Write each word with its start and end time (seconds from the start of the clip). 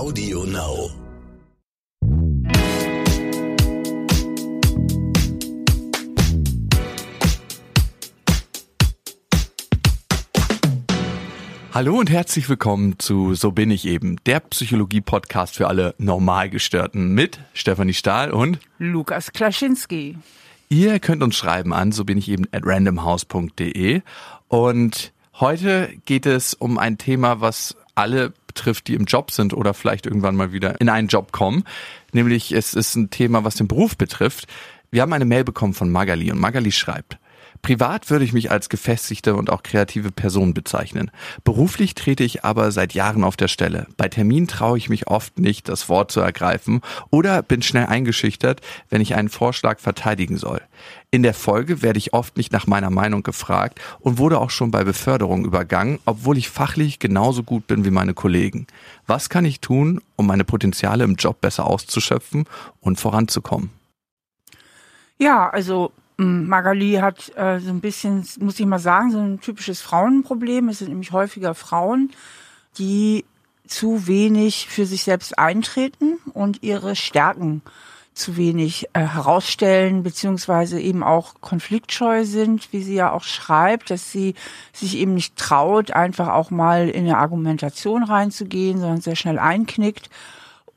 Audio 0.00 0.44
Now. 0.44 0.88
Hallo 11.74 11.98
und 11.98 12.08
herzlich 12.08 12.48
willkommen 12.48 12.98
zu 12.98 13.34
So 13.34 13.52
bin 13.52 13.70
ich 13.70 13.86
eben, 13.86 14.16
der 14.24 14.40
Psychologie-Podcast 14.40 15.56
für 15.56 15.68
alle 15.68 15.94
Normalgestörten 15.98 17.12
mit 17.12 17.38
Stefanie 17.52 17.92
Stahl 17.92 18.30
und 18.30 18.58
Lukas 18.78 19.32
Klaschinski. 19.32 20.16
Ihr 20.70 20.98
könnt 21.00 21.22
uns 21.22 21.36
schreiben 21.36 21.74
an, 21.74 21.92
so 21.92 22.06
bin 22.06 22.16
ich 22.16 22.30
eben 22.30 22.46
at 22.52 22.62
randomhouse.de 22.64 24.00
und 24.48 25.12
heute 25.34 25.92
geht 26.06 26.24
es 26.24 26.54
um 26.54 26.78
ein 26.78 26.96
Thema, 26.96 27.42
was 27.42 27.76
alle 27.94 28.32
betrifft, 28.50 28.88
die 28.88 28.94
im 28.94 29.04
Job 29.04 29.30
sind 29.30 29.54
oder 29.54 29.74
vielleicht 29.74 30.06
irgendwann 30.06 30.34
mal 30.34 30.52
wieder 30.52 30.80
in 30.80 30.88
einen 30.88 31.06
Job 31.06 31.30
kommen. 31.30 31.62
Nämlich 32.12 32.50
es 32.50 32.74
ist 32.74 32.96
ein 32.96 33.10
Thema, 33.10 33.44
was 33.44 33.54
den 33.54 33.68
Beruf 33.68 33.96
betrifft. 33.96 34.48
Wir 34.90 35.02
haben 35.02 35.12
eine 35.12 35.24
Mail 35.24 35.44
bekommen 35.44 35.72
von 35.72 35.90
Magali 35.90 36.32
und 36.32 36.40
Magali 36.40 36.72
schreibt, 36.72 37.18
Privat 37.62 38.08
würde 38.08 38.24
ich 38.24 38.32
mich 38.32 38.50
als 38.50 38.68
gefestigte 38.68 39.34
und 39.34 39.50
auch 39.50 39.62
kreative 39.62 40.10
Person 40.10 40.54
bezeichnen. 40.54 41.10
Beruflich 41.44 41.94
trete 41.94 42.24
ich 42.24 42.44
aber 42.44 42.72
seit 42.72 42.94
Jahren 42.94 43.22
auf 43.22 43.36
der 43.36 43.48
Stelle. 43.48 43.86
Bei 43.96 44.08
Terminen 44.08 44.48
traue 44.48 44.78
ich 44.78 44.88
mich 44.88 45.08
oft 45.08 45.38
nicht, 45.38 45.68
das 45.68 45.88
Wort 45.88 46.10
zu 46.10 46.20
ergreifen 46.20 46.80
oder 47.10 47.42
bin 47.42 47.60
schnell 47.60 47.86
eingeschüchtert, 47.86 48.62
wenn 48.88 49.02
ich 49.02 49.14
einen 49.14 49.28
Vorschlag 49.28 49.78
verteidigen 49.78 50.38
soll. 50.38 50.62
In 51.10 51.22
der 51.22 51.34
Folge 51.34 51.82
werde 51.82 51.98
ich 51.98 52.14
oft 52.14 52.36
nicht 52.36 52.52
nach 52.52 52.66
meiner 52.66 52.90
Meinung 52.90 53.22
gefragt 53.22 53.80
und 53.98 54.18
wurde 54.18 54.38
auch 54.38 54.50
schon 54.50 54.70
bei 54.70 54.84
Beförderung 54.84 55.44
übergangen, 55.44 55.98
obwohl 56.06 56.38
ich 56.38 56.48
fachlich 56.48 56.98
genauso 56.98 57.42
gut 57.42 57.66
bin 57.66 57.84
wie 57.84 57.90
meine 57.90 58.14
Kollegen. 58.14 58.66
Was 59.06 59.28
kann 59.28 59.44
ich 59.44 59.60
tun, 59.60 60.00
um 60.16 60.26
meine 60.26 60.44
Potenziale 60.44 61.04
im 61.04 61.16
Job 61.16 61.40
besser 61.40 61.66
auszuschöpfen 61.66 62.44
und 62.80 63.00
voranzukommen? 63.00 63.70
Ja, 65.18 65.50
also 65.50 65.92
Magali 66.20 66.94
hat 66.94 67.34
äh, 67.36 67.60
so 67.60 67.70
ein 67.70 67.80
bisschen, 67.80 68.26
muss 68.40 68.60
ich 68.60 68.66
mal 68.66 68.78
sagen, 68.78 69.10
so 69.10 69.18
ein 69.18 69.40
typisches 69.40 69.80
Frauenproblem. 69.80 70.68
Es 70.68 70.78
sind 70.78 70.88
nämlich 70.88 71.12
häufiger 71.12 71.54
Frauen, 71.54 72.10
die 72.78 73.24
zu 73.66 74.06
wenig 74.06 74.66
für 74.68 74.84
sich 74.84 75.04
selbst 75.04 75.38
eintreten 75.38 76.18
und 76.34 76.62
ihre 76.62 76.94
Stärken 76.96 77.62
zu 78.12 78.36
wenig 78.36 78.88
äh, 78.92 79.00
herausstellen, 79.00 80.02
beziehungsweise 80.02 80.78
eben 80.80 81.02
auch 81.02 81.34
konfliktscheu 81.40 82.24
sind, 82.24 82.72
wie 82.72 82.82
sie 82.82 82.96
ja 82.96 83.12
auch 83.12 83.22
schreibt, 83.22 83.90
dass 83.90 84.12
sie 84.12 84.34
sich 84.72 84.98
eben 84.98 85.14
nicht 85.14 85.36
traut, 85.36 85.92
einfach 85.92 86.28
auch 86.28 86.50
mal 86.50 86.88
in 86.88 87.06
eine 87.06 87.18
Argumentation 87.18 88.02
reinzugehen, 88.02 88.78
sondern 88.78 89.00
sehr 89.00 89.16
schnell 89.16 89.38
einknickt 89.38 90.10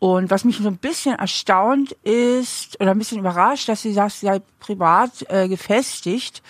und 0.03 0.29
was 0.31 0.43
mich 0.43 0.57
so 0.57 0.67
ein 0.67 0.75
bisschen 0.75 1.15
erstaunt 1.15 1.93
ist 2.03 2.77
oder 2.81 2.91
ein 2.91 2.97
bisschen 2.97 3.19
überrascht, 3.19 3.69
dass 3.69 3.83
sie 3.83 3.93
sagt, 3.93 4.11
sie 4.11 4.25
sei 4.25 4.41
privat 4.59 5.11
äh, 5.29 5.47
gefestigt. 5.47 6.43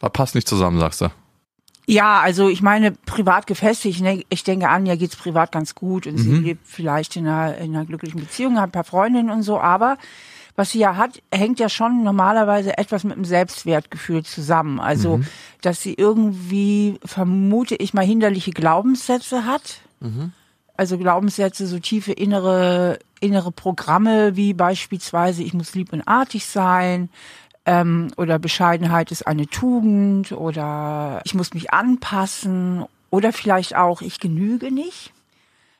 Das 0.00 0.10
passt 0.12 0.34
nicht 0.34 0.48
zusammen, 0.48 0.80
sagst 0.80 1.02
du. 1.02 1.08
Ja, 1.86 2.20
also 2.20 2.48
ich 2.48 2.62
meine, 2.62 2.92
privat 2.92 3.46
gefestigt, 3.46 4.00
ne, 4.00 4.24
ich 4.30 4.44
denke 4.44 4.70
an, 4.70 4.86
ja 4.86 4.96
geht's 4.96 5.14
privat 5.14 5.52
ganz 5.52 5.74
gut 5.74 6.06
und 6.06 6.14
mhm. 6.14 6.18
sie 6.20 6.34
lebt 6.36 6.66
vielleicht 6.66 7.16
in 7.16 7.28
einer, 7.28 7.58
in 7.58 7.76
einer 7.76 7.84
glücklichen 7.84 8.20
Beziehung, 8.20 8.56
hat 8.56 8.70
ein 8.70 8.72
paar 8.72 8.84
Freundinnen 8.84 9.28
und 9.28 9.42
so, 9.42 9.60
aber 9.60 9.98
was 10.56 10.70
sie 10.70 10.78
ja 10.78 10.96
hat, 10.96 11.20
hängt 11.30 11.60
ja 11.60 11.68
schon 11.68 12.02
normalerweise 12.02 12.78
etwas 12.78 13.04
mit 13.04 13.14
dem 13.14 13.26
Selbstwertgefühl 13.26 14.24
zusammen. 14.24 14.80
Also, 14.80 15.18
mhm. 15.18 15.26
dass 15.60 15.82
sie 15.82 15.92
irgendwie, 15.92 16.98
vermute 17.04 17.74
ich 17.74 17.92
mal, 17.92 18.06
hinderliche 18.06 18.52
Glaubenssätze 18.52 19.44
hat. 19.44 19.80
Mhm 20.00 20.32
also 20.82 20.98
Glaubenssätze, 20.98 21.68
so 21.68 21.78
tiefe 21.78 22.10
innere, 22.10 22.98
innere 23.20 23.52
Programme 23.52 24.34
wie 24.34 24.52
beispielsweise, 24.52 25.44
ich 25.44 25.54
muss 25.54 25.76
lieb 25.76 25.92
und 25.92 26.02
artig 26.08 26.44
sein, 26.44 27.08
ähm, 27.66 28.10
oder 28.16 28.40
Bescheidenheit 28.40 29.12
ist 29.12 29.24
eine 29.24 29.46
Tugend, 29.46 30.32
oder 30.32 31.20
ich 31.22 31.34
muss 31.34 31.54
mich 31.54 31.72
anpassen, 31.72 32.84
oder 33.10 33.32
vielleicht 33.32 33.76
auch, 33.76 34.02
ich 34.02 34.18
genüge 34.18 34.72
nicht. 34.72 35.12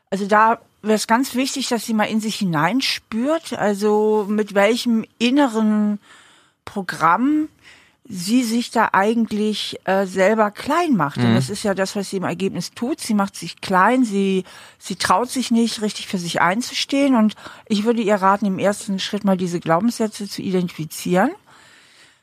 Also 0.09 0.27
da 0.27 0.61
wäre 0.83 0.95
es 0.95 1.09
ganz 1.09 1.35
wichtig, 1.35 1.67
dass 1.67 1.85
sie 1.85 1.95
mal 1.95 2.05
in 2.05 2.21
sich 2.21 2.37
hineinspürt, 2.37 3.55
also 3.55 4.27
mit 4.29 4.55
welchem 4.55 5.05
inneren 5.19 5.99
Programm 6.65 7.49
sie 8.05 8.43
sich 8.43 8.71
da 8.71 8.91
eigentlich 8.93 9.79
äh, 9.85 10.07
selber 10.07 10.51
klein 10.51 10.97
macht. 10.97 11.19
Mhm. 11.19 11.27
Und 11.27 11.35
das 11.35 11.51
ist 11.51 11.63
ja 11.63 11.75
das, 11.75 11.95
was 11.95 12.11
sie 12.11 12.17
im 12.17 12.25
Ergebnis 12.25 12.73
tut. 12.73 13.01
Sie 13.01 13.15
macht 13.15 13.37
sich 13.37 13.61
klein, 13.61 14.05
sie, 14.05 14.45
sie 14.79 14.97
traut 14.97 15.31
sich 15.31 15.51
nicht, 15.51 15.83
richtig 15.83 16.09
für 16.09 16.19
sich 16.19 16.41
einzustehen. 16.41 17.15
Und 17.15 17.35
ich 17.67 17.85
würde 17.85 18.03
ihr 18.03 18.17
raten, 18.17 18.47
im 18.47 18.59
ersten 18.59 18.99
Schritt 18.99 19.25
mal 19.25 19.37
diese 19.37 19.61
Glaubenssätze 19.61 20.29
zu 20.29 20.43
identifizieren 20.43 21.31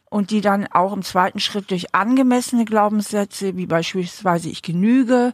und 0.09 0.31
die 0.31 0.41
dann 0.41 0.67
auch 0.67 0.91
im 0.91 1.03
zweiten 1.03 1.40
Schritt 1.40 1.72
durch 1.72 1.96
angemessene 1.96 2.66
Glaubenssätze, 2.66 3.56
wie 3.56 3.67
beispielsweise 3.67 4.50
ich 4.50 4.61
genüge, 4.61 5.34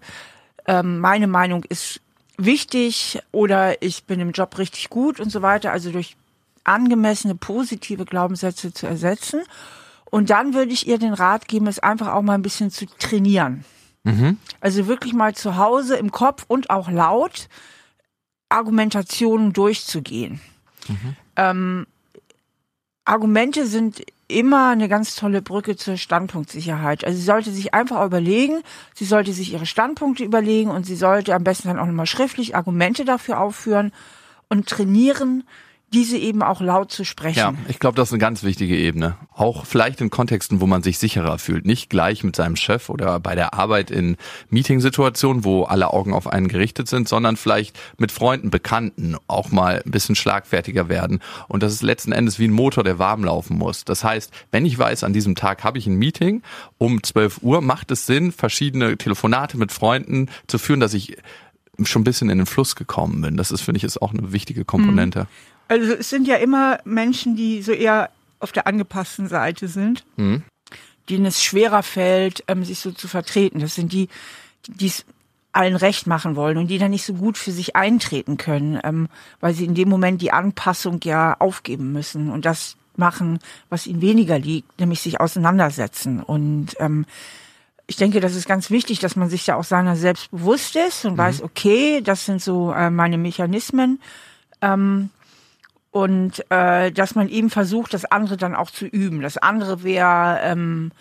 ähm, 0.67 1.00
meine 1.00 1.27
Meinung 1.27 1.63
ist 1.63 2.01
wichtig 2.38 3.19
oder 3.31 3.81
ich 3.81 4.03
bin 4.03 4.19
im 4.19 4.31
Job 4.31 4.57
richtig 4.57 4.89
gut 4.89 5.19
und 5.19 5.31
so 5.31 5.41
weiter, 5.41 5.72
also 5.72 5.91
durch 5.91 6.17
angemessene 6.66 7.35
positive 7.35 8.06
Glaubenssätze 8.06 8.73
zu 8.73 8.88
ersetzen. 8.88 9.44
Und 10.15 10.29
dann 10.29 10.53
würde 10.53 10.71
ich 10.71 10.87
ihr 10.87 10.97
den 10.97 11.13
Rat 11.13 11.49
geben, 11.49 11.67
es 11.67 11.79
einfach 11.79 12.13
auch 12.13 12.21
mal 12.21 12.35
ein 12.35 12.41
bisschen 12.41 12.71
zu 12.71 12.85
trainieren. 12.85 13.65
Mhm. 14.05 14.37
Also 14.61 14.87
wirklich 14.87 15.11
mal 15.13 15.35
zu 15.35 15.57
Hause 15.57 15.97
im 15.97 16.09
Kopf 16.09 16.45
und 16.47 16.69
auch 16.69 16.89
laut 16.89 17.49
Argumentationen 18.47 19.51
durchzugehen. 19.51 20.39
Mhm. 20.87 21.15
Ähm, 21.35 21.87
Argumente 23.03 23.67
sind 23.67 24.05
immer 24.29 24.69
eine 24.69 24.87
ganz 24.87 25.17
tolle 25.17 25.41
Brücke 25.41 25.75
zur 25.75 25.97
Standpunktsicherheit. 25.97 27.03
Also 27.03 27.17
sie 27.17 27.25
sollte 27.25 27.51
sich 27.51 27.73
einfach 27.73 28.05
überlegen, 28.05 28.61
sie 28.93 29.03
sollte 29.03 29.33
sich 29.33 29.51
ihre 29.51 29.65
Standpunkte 29.65 30.23
überlegen 30.23 30.69
und 30.69 30.85
sie 30.85 30.95
sollte 30.95 31.35
am 31.35 31.43
besten 31.43 31.67
dann 31.67 31.79
auch 31.79 31.87
nochmal 31.87 32.05
schriftlich 32.05 32.55
Argumente 32.55 33.03
dafür 33.03 33.41
aufführen 33.41 33.91
und 34.47 34.69
trainieren, 34.69 35.43
diese 35.95 36.17
eben 36.17 36.44
auch 36.44 36.59
laut 36.59 36.91
zu 36.91 37.06
sprechen. 37.06 37.39
Ja, 37.39 37.53
ich 37.69 37.79
glaube, 37.79 37.95
das 37.95 38.09
ist 38.09 38.13
eine 38.13 38.19
ganz 38.19 38.44
wichtige 38.44 38.75
Ebene. 38.75 39.16
Auch 39.33 39.66
vielleicht 39.66 40.01
in 40.01 40.09
Kontexten, 40.09 40.59
wo 40.59 40.67
man 40.67 40.83
sich 40.83 40.97
sicherer 40.97 41.39
fühlt. 41.39 41.66
Nicht 41.66 41.89
gleich 41.89 42.23
mit 42.25 42.35
seinem 42.35 42.57
Chef 42.57 42.89
oder 42.89 43.22
bei 43.22 43.33
der 43.33 43.53
Arbeit 43.53 43.91
in 43.91 44.17
Meetingsituationen, 44.50 45.45
wo 45.45 45.63
alle 45.63 45.94
Augen 45.94 46.13
auf 46.13 46.28
einen 46.28 46.50
gerichtet 46.50 46.89
sind, 46.89 47.07
sondern 47.07 47.38
vielleicht 47.38 47.79
mit 47.97 48.11
Freunden, 48.11 48.50
Bekannten 48.50 49.16
auch 49.28 49.51
mal 49.51 49.81
ein 49.85 49.91
bisschen 49.91 50.16
schlagfertiger 50.16 50.89
werden. 50.89 51.22
Und 51.47 51.63
das 51.63 51.72
ist 51.72 51.81
letzten 51.81 52.12
Endes 52.12 52.39
wie 52.39 52.47
ein 52.47 52.51
Motor, 52.51 52.83
der 52.83 53.00
warm 53.00 53.23
laufen 53.23 53.57
muss. 53.57 53.85
Das 53.85 54.03
heißt, 54.03 54.33
wenn 54.51 54.66
ich 54.66 54.77
weiß, 54.77 55.06
an 55.06 55.13
diesem 55.13 55.35
Tag 55.35 55.63
habe 55.63 55.77
ich 55.77 55.88
ein 55.88 55.95
Meeting 55.95 56.41
um 56.77 57.01
12 57.01 57.39
Uhr, 57.41 57.62
macht 57.62 57.89
es 57.91 58.06
Sinn, 58.06 58.33
verschiedene 58.33 58.97
Telefonate 58.97 59.57
mit 59.57 59.72
Freunden 59.72 60.29
zu 60.47 60.57
führen, 60.57 60.81
dass 60.81 60.94
ich 60.94 61.16
schon 61.83 62.01
ein 62.01 62.06
bisschen 62.06 62.29
in 62.29 62.38
den 62.38 62.47
Fluss 62.47 62.75
gekommen 62.75 63.22
bin. 63.22 63.38
Das 63.38 63.51
ist, 63.51 63.62
finde 63.62 63.77
ich, 63.77 63.85
ist 63.85 64.01
auch 64.01 64.13
eine 64.13 64.33
wichtige 64.33 64.66
Komponente. 64.66 65.27
Also 65.67 65.93
es 65.93 66.09
sind 66.09 66.27
ja 66.27 66.35
immer 66.35 66.79
Menschen, 66.85 67.35
die 67.35 67.61
so 67.61 67.71
eher 67.71 68.09
auf 68.39 68.51
der 68.51 68.67
angepassten 68.67 69.27
Seite 69.27 69.67
sind, 69.67 70.05
mhm. 70.17 70.43
denen 71.09 71.25
es 71.25 71.43
schwerer 71.43 71.83
fällt, 71.83 72.43
ähm, 72.47 72.63
sich 72.63 72.79
so 72.79 72.91
zu 72.91 73.07
vertreten. 73.07 73.59
Das 73.59 73.75
sind 73.75 73.91
die, 73.91 74.09
die 74.67 74.87
es 74.87 75.05
allen 75.51 75.75
recht 75.75 76.05
machen 76.05 76.35
wollen 76.35 76.57
und 76.57 76.67
die 76.67 76.77
dann 76.77 76.91
nicht 76.91 77.05
so 77.05 77.13
gut 77.13 77.37
für 77.37 77.51
sich 77.51 77.75
eintreten 77.75 78.37
können, 78.37 78.79
ähm, 78.83 79.07
weil 79.39 79.53
sie 79.53 79.65
in 79.65 79.73
dem 79.73 79.89
Moment 79.89 80.21
die 80.21 80.31
Anpassung 80.31 80.99
ja 81.03 81.35
aufgeben 81.39 81.93
müssen 81.93 82.29
und 82.29 82.45
das 82.45 82.75
machen, 82.97 83.39
was 83.69 83.87
ihnen 83.87 84.01
weniger 84.01 84.37
liegt, 84.37 84.79
nämlich 84.79 85.01
sich 85.01 85.19
auseinandersetzen. 85.19 86.21
Und 86.21 86.75
ähm, 86.79 87.05
ich 87.87 87.95
denke, 87.95 88.19
das 88.19 88.35
ist 88.35 88.47
ganz 88.47 88.69
wichtig, 88.69 88.99
dass 88.99 89.15
man 89.15 89.29
sich 89.29 89.45
da 89.45 89.55
auch 89.55 89.63
seiner 89.63 89.95
selbst 89.95 90.31
bewusst 90.31 90.75
ist 90.75 91.05
und 91.05 91.13
mhm. 91.13 91.17
weiß, 91.19 91.41
okay, 91.41 92.01
das 92.01 92.25
sind 92.25 92.41
so 92.41 92.71
äh, 92.71 92.89
meine 92.89 93.18
Mechanismen. 93.18 94.00
Ähm, 94.61 95.09
und 95.95 96.44
äh, 96.51 96.92
dass 96.92 97.15
man 97.15 97.30
eben 97.30 97.50
versucht, 97.50 97.94
das 97.94 98.03
andere 98.03 98.36
dann 98.36 98.53
auch 98.53 98.69
zu 98.69 98.86
üben. 98.86 99.21
Das 99.21 99.38
andere 99.38 99.81
wäre 99.81 100.42
ähm, 100.44 100.92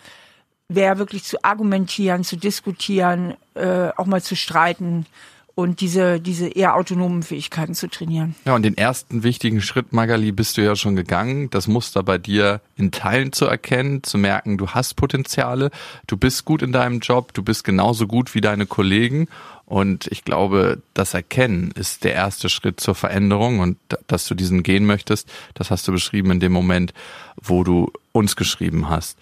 wäre 0.69 0.97
wirklich 0.97 1.25
zu 1.25 1.43
argumentieren, 1.43 2.23
zu 2.23 2.37
diskutieren, 2.37 3.33
äh, 3.55 3.89
auch 3.97 4.05
mal 4.05 4.21
zu 4.21 4.37
streiten 4.37 5.05
und 5.53 5.81
diese, 5.81 6.21
diese 6.21 6.47
eher 6.47 6.75
autonomen 6.75 7.23
Fähigkeiten 7.23 7.75
zu 7.75 7.89
trainieren. 7.89 8.35
Ja, 8.45 8.55
und 8.55 8.63
den 8.63 8.77
ersten 8.77 9.23
wichtigen 9.23 9.61
Schritt, 9.61 9.91
Magali, 9.91 10.31
bist 10.31 10.55
du 10.55 10.63
ja 10.63 10.77
schon 10.77 10.95
gegangen, 10.95 11.49
das 11.49 11.67
Muster 11.67 12.01
bei 12.01 12.17
dir 12.17 12.61
in 12.77 12.91
Teilen 12.91 13.33
zu 13.33 13.45
erkennen, 13.45 14.01
zu 14.01 14.17
merken, 14.17 14.57
du 14.57 14.69
hast 14.69 14.95
Potenziale, 14.95 15.71
du 16.07 16.15
bist 16.15 16.45
gut 16.45 16.61
in 16.61 16.71
deinem 16.71 16.99
Job, 16.99 17.33
du 17.33 17.43
bist 17.43 17.65
genauso 17.65 18.07
gut 18.07 18.33
wie 18.33 18.41
deine 18.41 18.65
Kollegen 18.65 19.27
und 19.65 20.07
ich 20.11 20.23
glaube, 20.23 20.81
das 20.93 21.13
Erkennen 21.13 21.71
ist 21.71 22.03
der 22.03 22.13
erste 22.13 22.49
Schritt 22.49 22.79
zur 22.79 22.93
Veränderung 22.93 23.59
und 23.59 23.77
dass 24.07 24.27
du 24.27 24.35
diesen 24.35 24.61
gehen 24.61 24.85
möchtest, 24.85 25.27
das 25.55 25.71
hast 25.71 25.87
du 25.87 25.91
beschrieben 25.91 26.31
in 26.31 26.39
dem 26.39 26.51
Moment, 26.51 26.93
wo 27.41 27.63
du 27.63 27.91
uns 28.11 28.35
geschrieben 28.35 28.89
hast. 28.89 29.17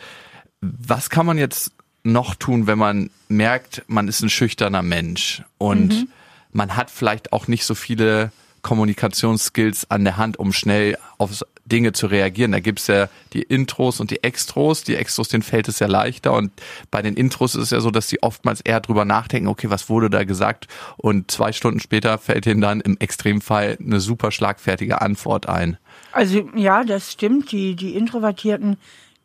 Was 0.60 1.10
kann 1.10 1.26
man 1.26 1.38
jetzt 1.38 1.72
noch 2.04 2.36
tun, 2.36 2.68
wenn 2.68 2.78
man 2.78 3.10
merkt, 3.30 3.84
man 3.88 4.10
ist 4.10 4.22
ein 4.22 4.30
schüchterner 4.30 4.82
Mensch 4.82 5.44
und 5.58 5.94
mhm. 5.94 6.08
man 6.52 6.76
hat 6.76 6.92
vielleicht 6.92 7.32
auch 7.32 7.48
nicht 7.48 7.64
so 7.64 7.76
viele 7.76 8.32
Kommunikationsskills 8.64 9.92
an 9.92 10.04
der 10.04 10.18
Hand, 10.18 10.38
um 10.40 10.52
schnell 10.54 10.98
auf 11.18 11.44
Dinge 11.66 11.94
zu 11.94 12.08
reagieren. 12.08 12.52
Da 12.52 12.60
gibt's 12.60 12.88
ja 12.88 13.08
die 13.34 13.42
Intros 13.42 14.00
und 14.00 14.12
die 14.12 14.24
Extros. 14.24 14.84
Die 14.84 14.96
Extros, 14.96 15.30
denen 15.30 15.44
fällt 15.44 15.68
es 15.68 15.80
ja 15.80 15.88
leichter. 15.88 16.34
Und 16.34 16.52
bei 16.92 17.02
den 17.02 17.16
Intros 17.16 17.56
ist 17.56 17.64
es 17.64 17.70
ja 17.70 17.80
so, 17.80 17.92
dass 17.92 18.10
sie 18.10 18.22
oftmals 18.22 18.60
eher 18.62 18.82
drüber 18.82 19.06
nachdenken, 19.06 19.48
okay, 19.48 19.70
was 19.70 19.90
wurde 19.90 20.10
da 20.10 20.24
gesagt? 20.24 20.68
Und 20.98 21.32
zwei 21.32 21.52
Stunden 21.54 21.80
später 21.80 22.18
fällt 22.18 22.46
ihnen 22.48 22.62
dann 22.62 22.82
im 22.82 22.98
Extremfall 23.00 23.78
eine 23.80 24.00
super 24.00 24.32
schlagfertige 24.32 25.02
Antwort 25.02 25.48
ein. 25.48 25.78
Also 26.12 26.50
ja, 26.56 26.84
das 26.84 27.12
stimmt. 27.12 27.52
Die, 27.52 27.76
die 27.76 27.96
Introvertierten 27.96 28.78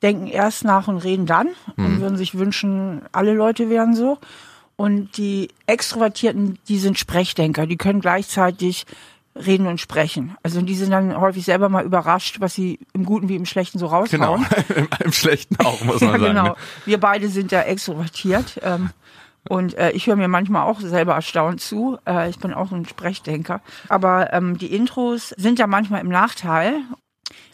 denken 0.02 0.29
erst 0.29 0.64
nach 0.64 0.87
und 0.87 0.99
reden 0.99 1.26
dann 1.26 1.49
und 1.76 1.96
Mhm. 1.96 2.00
würden 2.00 2.17
sich 2.17 2.37
wünschen, 2.37 3.02
alle 3.11 3.35
Leute 3.35 3.69
wären 3.69 3.96
so. 3.96 4.19
Und 4.76 5.17
die 5.17 5.49
Extrovertierten, 5.67 6.56
die 6.69 6.79
sind 6.79 7.00
Sprechdenker, 7.00 7.67
die 7.67 7.76
können 7.76 8.00
gleichzeitig 8.00 8.87
reden 9.44 9.67
und 9.67 9.81
sprechen. 9.81 10.37
Also 10.43 10.61
die 10.62 10.75
sind 10.75 10.90
dann 10.90 11.17
häufig 11.19 11.44
selber 11.44 11.69
mal 11.69 11.85
überrascht, 11.85 12.40
was 12.40 12.55
sie 12.55 12.79
im 12.93 13.05
Guten 13.05 13.29
wie 13.29 13.37
im 13.37 13.46
Schlechten 13.46 13.79
so 13.79 13.87
raushauen. 13.87 14.44
Genau. 14.46 14.76
Im, 14.76 14.88
Im 15.05 15.12
Schlechten 15.12 15.56
auch, 15.64 15.81
muss 15.82 16.00
man 16.00 16.11
Ja, 16.14 16.19
sagen. 16.19 16.25
genau. 16.25 16.43
ne? 16.44 16.55
Wir 16.85 16.99
beide 17.00 17.29
sind 17.29 17.52
ja 17.52 17.62
extrovertiert. 17.62 18.61
Ähm, 18.62 18.90
und 19.49 19.75
äh, 19.79 19.93
ich 19.93 20.06
höre 20.06 20.17
mir 20.17 20.29
manchmal 20.29 20.67
auch 20.67 20.81
selber 20.81 21.14
erstaunt 21.14 21.61
zu. 21.61 21.99
Äh, 22.06 22.29
ich 22.29 22.38
bin 22.38 22.52
auch 22.52 22.70
ein 22.73 22.87
Sprechdenker. 22.87 23.61
Aber 23.88 24.32
ähm, 24.35 24.58
die 24.58 24.75
Intros 24.75 25.31
sind 25.38 25.58
ja 25.58 25.67
manchmal 25.67 26.00
im 26.02 26.08
Nachteil. 26.08 26.81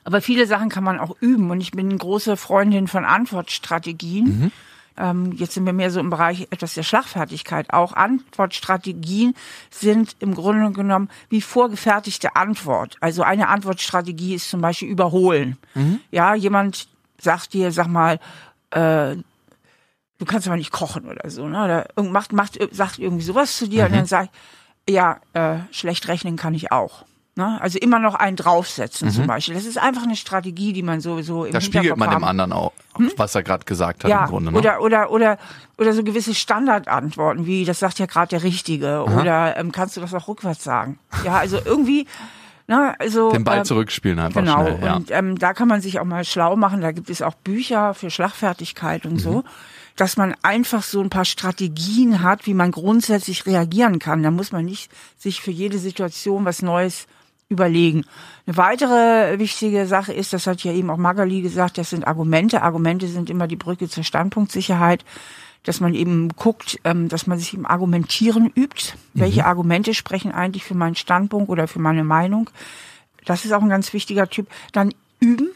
Aber 0.03 0.21
viele 0.21 0.47
Sachen 0.47 0.69
kann 0.71 0.83
man 0.85 0.99
auch 0.99 1.17
üben. 1.21 1.51
Und 1.51 1.61
ich 1.61 1.71
bin 1.73 1.89
eine 1.89 1.99
große 1.99 2.37
Freundin 2.37 2.89
von 2.89 3.05
Antwortstrategien. 3.05 4.51
Ähm, 4.97 5.33
jetzt 5.33 5.55
sind 5.55 5.67
wir 5.67 5.73
mehr 5.73 5.91
so 5.91 6.01
im 6.01 6.11
Bereich 6.11 6.47
etwas 6.51 6.75
der 6.75 6.83
Schlagfertigkeit. 6.83 7.73
Auch 7.73 7.93
Antwortstrategien 7.95 9.35
sind 9.71 10.17
im 10.21 10.35
Grunde 10.35 10.71
genommen 10.73 11.09
wie 11.29 11.41
vorgefertigte 11.41 12.37
Antwort. 12.37 12.97
Also 13.01 13.23
eine 13.23 13.49
Antwortstrategie 13.49 14.35
ist 14.35 14.49
zum 14.49 14.61
Beispiel 14.61 14.89
überholen. 14.89 15.57
Ja, 16.11 16.35
jemand 16.35 16.89
sagt 17.21 17.55
dir, 17.55 17.73
sag 17.73 17.89
mal, 17.89 18.21
äh, 18.71 19.17
du 20.19 20.25
kannst 20.27 20.47
aber 20.47 20.57
nicht 20.57 20.71
kochen 20.73 21.07
oder 21.07 21.29
so, 21.29 21.49
ne? 21.49 21.65
Oder 21.97 22.03
macht, 22.03 22.33
macht, 22.33 22.59
sagt 22.71 22.99
irgendwie 22.99 23.25
sowas 23.25 23.57
zu 23.57 23.69
dir 23.69 23.87
und 23.87 23.95
dann 23.95 24.07
sagt, 24.07 24.31
ja, 24.89 25.19
äh, 25.33 25.59
schlecht 25.71 26.09
rechnen 26.09 26.37
kann 26.37 26.55
ich 26.55 26.71
auch. 26.71 27.05
Ne? 27.37 27.61
Also 27.61 27.79
immer 27.81 27.99
noch 27.99 28.15
einen 28.15 28.37
draufsetzen 28.37 29.11
zum 29.11 29.27
Beispiel. 29.27 29.55
Das 29.55 29.65
ist 29.65 29.77
einfach 29.77 30.05
eine 30.05 30.15
Strategie, 30.15 30.73
die 30.73 30.85
man 30.85 31.01
sowieso 31.01 31.45
im 31.45 31.53
Da 31.53 31.61
spiegelt 31.61 31.97
man 31.97 32.11
dem 32.11 32.23
anderen 32.23 32.53
auch, 32.53 32.71
was 33.17 33.35
er 33.35 33.43
gerade 33.43 33.65
gesagt 33.65 34.05
hat 34.05 34.11
Ja, 34.11 34.25
im 34.25 34.31
Grunde. 34.31 34.53
Ne? 34.53 34.59
oder, 34.59 34.81
oder, 34.81 35.11
oder, 35.11 35.39
oder 35.77 35.93
so 35.95 36.05
gewisse 36.05 36.33
Standardantworten 36.35 37.45
wie, 37.47 37.65
das 37.65 37.81
sagt 37.81 37.99
ja 37.99 38.07
gerade 38.07 38.29
der 38.29 38.43
Richtige. 38.45 39.03
Oder 39.05 39.57
ähm, 39.57 39.73
kannst 39.73 39.97
du 39.97 40.01
das 40.01 40.15
auch 40.15 40.29
rückwärts 40.29 40.63
sagen? 40.63 40.99
Ja, 41.25 41.35
also 41.39 41.59
irgendwie, 41.65 42.07
ne, 42.69 42.95
also. 43.01 43.33
Den 43.33 43.43
Ball 43.43 43.59
ähm, 43.59 43.65
zurückspielen 43.65 44.19
einfach 44.21 44.41
Genau, 44.41 44.61
schnell. 44.67 44.79
Ja. 44.85 44.95
und 44.97 45.11
ähm, 45.11 45.37
da 45.39 45.55
kann 45.55 45.67
man 45.67 45.81
sich 45.81 45.99
auch 45.99 46.05
mal 46.05 46.25
schlau 46.25 46.55
machen. 46.55 46.81
Da 46.83 46.93
gibt 46.93 47.11
es 47.11 47.21
auch 47.21 47.35
Bücher 47.35 47.95
für 47.95 48.11
Schlagfertigkeit 48.11 49.07
und 49.07 49.15
Mhm. 49.15 49.19
so, 49.19 49.45
dass 49.97 50.17
man 50.17 50.35
einfach 50.43 50.83
so 50.85 51.01
ein 51.01 51.11
paar 51.11 51.25
Strategien 51.25 52.23
hat, 52.23 52.47
wie 52.47 52.55
man 52.55 52.71
grundsätzlich 52.71 53.47
reagieren 53.47 53.99
kann. 53.99 54.23
Da 54.23 54.31
muss 54.31 54.53
man 54.53 54.65
nicht 54.65 54.91
sich 55.19 55.41
für 55.41 55.51
jede 55.51 55.79
Situation 55.79 56.45
was 56.45 56.63
Neues 56.63 57.07
überlegen. 57.49 58.05
Eine 58.47 58.57
weitere 58.57 59.39
wichtige 59.39 59.87
Sache 59.87 60.13
ist, 60.13 60.33
das 60.33 60.47
hat 60.47 60.65
ja 60.65 60.73
eben 60.73 60.91
auch 60.91 60.97
Magali 60.97 61.43
gesagt, 61.43 61.79
das 61.79 61.91
sind 61.91 62.07
Argumente. 62.07 62.63
Argumente 62.63 63.07
sind 63.09 63.31
immer 63.31 63.47
die 63.47 63.57
Brücke 63.57 63.89
zur 63.89 64.05
Standpunktsicherheit 64.05 65.05
dass 65.65 65.81
man 65.81 65.95
eben 65.95 66.29
guckt, 66.29 66.79
ähm, 66.85 67.09
dass 67.09 67.27
man 67.27 67.39
sich 67.39 67.55
im 67.55 67.67
Argumentieren 67.67 68.53
übt. 68.55 68.93
Welche 69.15 69.47
Argumente 69.47 69.95
sprechen 69.95 70.31
eigentlich 70.31 70.65
für 70.65 70.75
meinen 70.75 70.95
Standpunkt 70.95 71.49
oder 71.49 71.67
für 71.67 71.81
meine 71.81 72.05
Meinung? 72.05 72.51
Das 73.25 73.45
ist 73.45 73.53
auch 73.53 73.63
ein 73.63 73.71
ganz 73.71 73.93
wichtiger 73.93 74.29
Typ. 74.29 74.47
Dann 74.73 74.95
üben. 75.21 75.49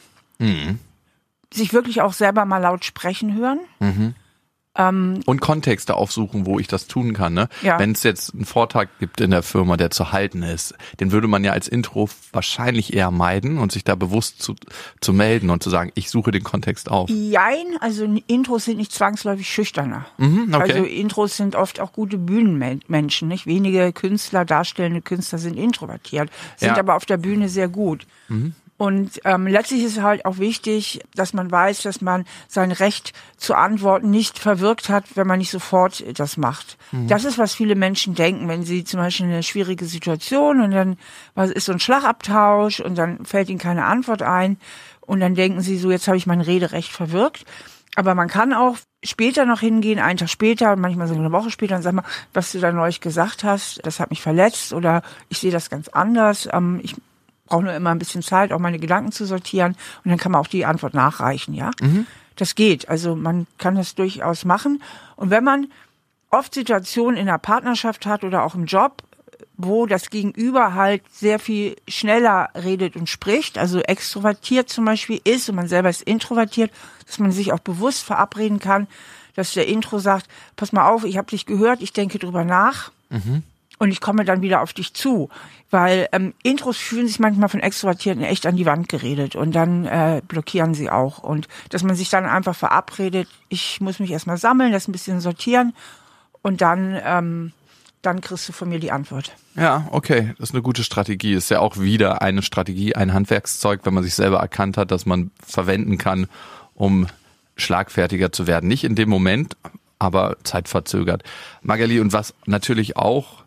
Sich 1.52 1.73
wirklich 1.73 2.00
auch 2.00 2.14
selber 2.14 2.44
mal 2.46 2.58
laut 2.58 2.85
sprechen 2.85 3.35
hören. 3.35 3.61
Und 5.26 5.40
Kontexte 5.40 5.94
aufsuchen, 5.96 6.46
wo 6.46 6.58
ich 6.58 6.69
das 6.69 6.86
tun 6.86 7.12
kann. 7.12 7.34
Ne? 7.34 7.48
Ja. 7.62 7.78
Wenn 7.78 7.92
es 7.92 8.02
jetzt 8.04 8.32
einen 8.34 8.44
Vortrag 8.44 8.88
gibt 9.00 9.20
in 9.20 9.32
der 9.32 9.42
Firma, 9.42 9.76
der 9.76 9.90
zu 9.90 10.12
halten 10.12 10.42
ist, 10.42 10.75
den 11.00 11.10
würde 11.10 11.26
man 11.26 11.42
ja 11.42 11.52
als 11.52 11.66
Intro 11.69 12.08
wahrscheinlich 12.32 12.94
eher 12.94 13.10
meiden 13.10 13.58
und 13.58 13.72
sich 13.72 13.82
da 13.84 13.94
bewusst 13.96 14.40
zu, 14.40 14.54
zu 15.00 15.12
melden 15.12 15.50
und 15.50 15.62
zu 15.62 15.70
sagen, 15.70 15.90
ich 15.94 16.10
suche 16.10 16.30
den 16.30 16.44
Kontext 16.44 16.90
auf. 16.90 17.10
Jein, 17.10 17.76
also 17.80 18.04
Intros 18.28 18.66
sind 18.66 18.76
nicht 18.78 18.92
zwangsläufig 18.92 19.48
schüchterner. 19.48 20.06
Mhm, 20.19 20.54
okay. 20.54 20.72
Also 20.72 20.84
Intros 20.84 21.36
sind 21.36 21.56
oft 21.56 21.80
auch 21.80 21.92
gute 21.92 22.19
Bühnenmenschen, 22.19 23.28
nicht? 23.28 23.46
Wenige 23.46 23.92
Künstler, 23.92 24.44
darstellende 24.44 25.02
Künstler 25.02 25.38
sind 25.38 25.56
introvertiert, 25.56 26.30
sind 26.56 26.69
Ja. 26.69 26.75
Mhm. 26.75 26.78
aber 26.80 26.94
auf 26.96 27.04
der 27.06 27.16
Bühne 27.16 27.48
sehr 27.48 27.69
gut. 27.69 28.06
Und 28.78 29.20
ähm, 29.25 29.48
letztlich 29.48 29.82
ist 29.82 30.00
halt 30.00 30.25
auch 30.25 30.38
wichtig, 30.38 31.00
dass 31.16 31.32
man 31.32 31.50
weiß, 31.50 31.82
dass 31.82 32.00
man 32.00 32.25
sein 32.46 32.70
Recht 32.70 33.12
zu 33.36 33.56
antworten 33.56 34.08
nicht 34.10 34.38
verwirkt 34.38 34.88
hat, 34.88 35.04
wenn 35.16 35.26
man 35.26 35.38
nicht 35.38 35.50
sofort 35.50 36.04
das 36.16 36.36
macht. 36.36 36.78
Mhm. 36.92 37.08
Das 37.08 37.25
ist, 37.25 37.38
was 37.38 37.54
viele 37.54 37.75
Menschen 37.75 38.14
denken, 38.14 38.46
wenn 38.46 38.62
sie 38.62 38.84
zum 38.84 39.00
Beispiel 39.00 39.26
eine 39.26 39.42
schwierige 39.42 39.84
Situation 39.84 40.60
und 40.60 40.70
dann 40.70 40.96
was 41.34 41.50
ist 41.50 41.64
so 41.64 41.72
ein 41.72 41.80
Schlagabtausch 41.80 42.78
und 42.78 42.96
dann 42.96 43.25
fällt 43.26 43.48
ihnen 43.50 43.58
keine 43.58 43.84
Antwort 43.84 44.22
ein 44.22 44.58
und 45.00 45.19
dann 45.19 45.34
denken 45.34 45.60
sie 45.60 45.76
so, 45.76 45.90
jetzt 45.90 46.06
habe 46.06 46.16
ich 46.16 46.28
mein 46.28 46.40
Rederecht 46.40 46.92
verwirkt. 46.92 47.44
Aber 47.96 48.14
man 48.14 48.28
kann 48.28 48.52
auch 48.52 48.76
später 49.02 49.44
noch 49.44 49.58
hingehen, 49.58 49.98
einen 49.98 50.19
Tag 50.19 50.30
später, 50.30 50.76
manchmal 50.76 51.08
so 51.08 51.14
eine 51.14 51.32
Woche 51.32 51.50
später 51.50 51.75
und 51.75 51.82
sag 51.82 51.94
mal, 51.94 52.04
was 52.32 52.52
du 52.52 52.60
da 52.60 52.70
neulich 52.70 53.00
gesagt 53.00 53.42
hast, 53.42 53.84
das 53.84 53.98
hat 53.98 54.10
mich 54.10 54.22
verletzt 54.22 54.72
oder 54.72 55.02
ich 55.30 55.38
sehe 55.38 55.50
das 55.50 55.69
ganz 55.69 55.88
anders. 55.88 56.48
Ähm, 56.52 56.78
ich 56.84 56.94
brauche 57.49 57.65
nur 57.65 57.75
immer 57.75 57.91
ein 57.91 57.99
bisschen 57.99 58.23
Zeit, 58.23 58.53
auch 58.53 58.59
meine 58.59 58.79
Gedanken 58.79 59.12
zu 59.12 59.25
sortieren 59.25 59.77
und 60.05 60.11
dann 60.11 60.19
kann 60.19 60.33
man 60.33 60.41
auch 60.41 60.47
die 60.47 60.65
Antwort 60.65 60.95
nachreichen, 60.95 61.55
ja. 61.55 61.71
Das 62.37 62.55
geht. 62.55 62.89
Also 62.89 63.17
man 63.17 63.49
kann 63.59 63.75
das 63.75 63.97
durchaus 63.97 64.45
machen. 64.45 64.81
Und 65.17 65.31
wenn 65.31 65.43
man 65.43 65.67
oft 66.31 66.55
Situationen 66.55 67.17
in 67.17 67.27
der 67.27 67.39
Partnerschaft 67.39 68.06
hat 68.06 68.23
oder 68.23 68.45
auch 68.45 68.55
im 68.55 68.67
Job, 68.67 69.03
wo 69.56 69.87
das 69.87 70.11
Gegenüber 70.11 70.75
halt 70.75 71.03
sehr 71.12 71.41
viel 71.41 71.75
schneller 71.89 72.50
redet 72.55 72.95
und 72.95 73.09
spricht, 73.09 73.59
also 73.59 73.81
extrovertiert 73.81 74.69
zum 74.69 74.85
Beispiel 74.85 75.21
ist 75.25 75.49
und 75.49 75.56
man 75.56 75.67
selber 75.67 75.91
ist 75.91 76.03
introvertiert, 76.03 76.71
dass 77.06 77.19
man 77.19 77.33
sich 77.33 77.53
auch 77.53 77.59
bewusst 77.59 78.05
verabreden 78.05 78.61
kann, 78.61 78.87
dass 79.35 79.55
der 79.55 79.67
Intro 79.67 79.99
sagt, 79.99 80.29
pass 80.55 80.73
mal 80.73 80.89
auf, 80.89 81.05
ich 81.05 81.19
habe 81.19 81.31
dich 81.31 81.45
gehört, 81.45 81.83
ich 81.83 81.93
denke 81.93 82.21
drüber 82.21 82.45
nach 82.45 82.93
und 83.78 83.90
ich 83.90 84.00
komme 84.00 84.25
dann 84.25 84.42
wieder 84.42 84.60
auf 84.60 84.72
dich 84.72 84.94
zu. 84.94 85.28
Weil 85.70 86.08
ähm, 86.12 86.35
Intros 86.42 86.78
fühlen 86.78 87.06
sich 87.06 87.18
manchmal 87.18 87.49
von 87.49 87.61
Extrovertierten 87.61 88.23
echt 88.23 88.47
an 88.47 88.56
die 88.56 88.66
Wand 88.66 88.88
geredet 88.88 89.37
und 89.37 89.54
dann 89.54 89.85
äh, 89.85 90.23
blockieren 90.26 90.75
sie 90.75 90.90
auch. 90.90 91.18
Und 91.18 91.47
dass 91.70 91.82
man 91.82 91.94
sich 91.94 92.08
dann 92.08 92.25
einfach 92.25 92.56
verabredet, 92.56 93.28
ich 93.49 93.80
muss 93.80 93.99
mich 93.99 94.11
erstmal 94.11 94.38
sammeln, 94.38 94.73
das 94.73 94.88
ein 94.88 94.92
bisschen 94.92 95.20
sortieren 95.20 95.75
und 96.42 96.61
dann, 96.61 96.99
ähm, 97.04 97.52
dann 98.02 98.20
kriegst 98.20 98.49
du 98.49 98.52
von 98.52 98.68
mir 98.68 98.80
die 98.80 98.92
Antwort. 98.92 99.32
Ja, 99.56 99.88
okay, 99.90 100.35
das 100.38 100.50
ist 100.50 100.54
eine 100.54 100.62
gute 100.62 100.85
Strategie. 100.85 101.35
Ist 101.35 101.50
ja 101.50 101.61
auch 101.61 101.78
wieder 101.78 102.23
eine 102.23 102.42
Strategie, 102.42 102.94
ein 102.94 103.12
Handwerkszeug, 103.12 103.80
wenn 103.85 103.94
man 103.94 104.04
sich 104.04 104.14
selber 104.14 104.38
erkannt 104.38 104.76
hat, 104.76 104.90
dass 104.90 105.04
man 105.04 105.30
verwenden 105.44 105.99
kann, 105.99 106.28
um 106.75 107.08
schlagfertiger 107.56 108.32
zu 108.32 108.47
werden. 108.47 108.68
Nicht 108.68 108.85
in 108.85 108.94
dem 108.94 109.11
Moment, 109.11 109.56
aber 109.99 110.37
zeitverzögert. 110.44 111.25
Magali, 111.61 112.00
und 112.00 112.12
was 112.12 112.35
natürlich 112.47 112.97
auch 112.97 113.44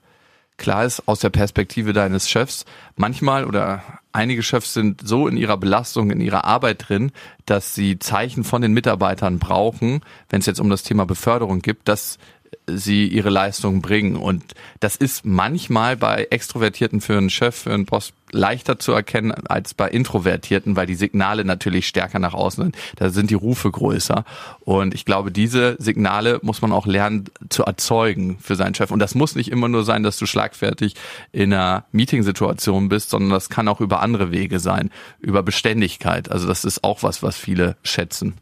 klar 0.61 0.85
ist 0.85 1.07
aus 1.07 1.19
der 1.19 1.31
Perspektive 1.31 1.91
deines 1.91 2.29
Chefs, 2.29 2.65
manchmal 2.95 3.45
oder 3.45 3.83
einige 4.13 4.43
Chefs 4.43 4.73
sind 4.73 5.05
so 5.05 5.27
in 5.27 5.35
ihrer 5.35 5.57
Belastung, 5.57 6.11
in 6.11 6.21
ihrer 6.21 6.45
Arbeit 6.45 6.87
drin, 6.87 7.11
dass 7.45 7.73
sie 7.73 7.97
Zeichen 7.97 8.43
von 8.43 8.61
den 8.61 8.71
Mitarbeitern 8.71 9.39
brauchen, 9.39 10.01
wenn 10.29 10.39
es 10.39 10.45
jetzt 10.45 10.59
um 10.59 10.69
das 10.69 10.83
Thema 10.83 11.05
Beförderung 11.05 11.61
gibt, 11.61 11.87
dass 11.87 12.19
sie 12.67 13.07
ihre 13.07 13.29
Leistung 13.29 13.81
bringen. 13.81 14.15
Und 14.15 14.43
das 14.79 14.95
ist 14.95 15.25
manchmal 15.25 15.97
bei 15.97 16.27
Extrovertierten 16.29 17.01
für 17.01 17.17
einen 17.17 17.29
Chef, 17.29 17.55
für 17.55 17.73
einen 17.73 17.85
Boss 17.85 18.13
leichter 18.31 18.79
zu 18.79 18.93
erkennen 18.93 19.31
als 19.31 19.73
bei 19.73 19.89
Introvertierten, 19.89 20.75
weil 20.75 20.87
die 20.87 20.95
Signale 20.95 21.43
natürlich 21.43 21.87
stärker 21.87 22.19
nach 22.19 22.33
außen 22.33 22.63
sind. 22.63 22.77
Da 22.95 23.09
sind 23.09 23.29
die 23.29 23.35
Rufe 23.35 23.69
größer. 23.69 24.25
Und 24.61 24.93
ich 24.93 25.05
glaube, 25.05 25.31
diese 25.31 25.75
Signale 25.79 26.39
muss 26.41 26.61
man 26.61 26.71
auch 26.71 26.85
lernen 26.85 27.25
zu 27.49 27.63
erzeugen 27.63 28.37
für 28.39 28.55
seinen 28.55 28.75
Chef. 28.75 28.91
Und 28.91 28.99
das 28.99 29.15
muss 29.15 29.35
nicht 29.35 29.51
immer 29.51 29.67
nur 29.67 29.83
sein, 29.83 30.03
dass 30.03 30.17
du 30.17 30.25
schlagfertig 30.25 30.95
in 31.31 31.53
einer 31.53 31.85
Meetingsituation 31.91 32.89
bist, 32.89 33.09
sondern 33.09 33.31
das 33.31 33.49
kann 33.49 33.67
auch 33.67 33.81
über 33.81 34.01
andere 34.01 34.31
Wege 34.31 34.59
sein, 34.59 34.91
über 35.19 35.43
Beständigkeit. 35.43 36.31
Also 36.31 36.47
das 36.47 36.63
ist 36.63 36.83
auch 36.83 37.03
was, 37.03 37.23
was 37.23 37.35
viele 37.37 37.75
schätzen. 37.83 38.35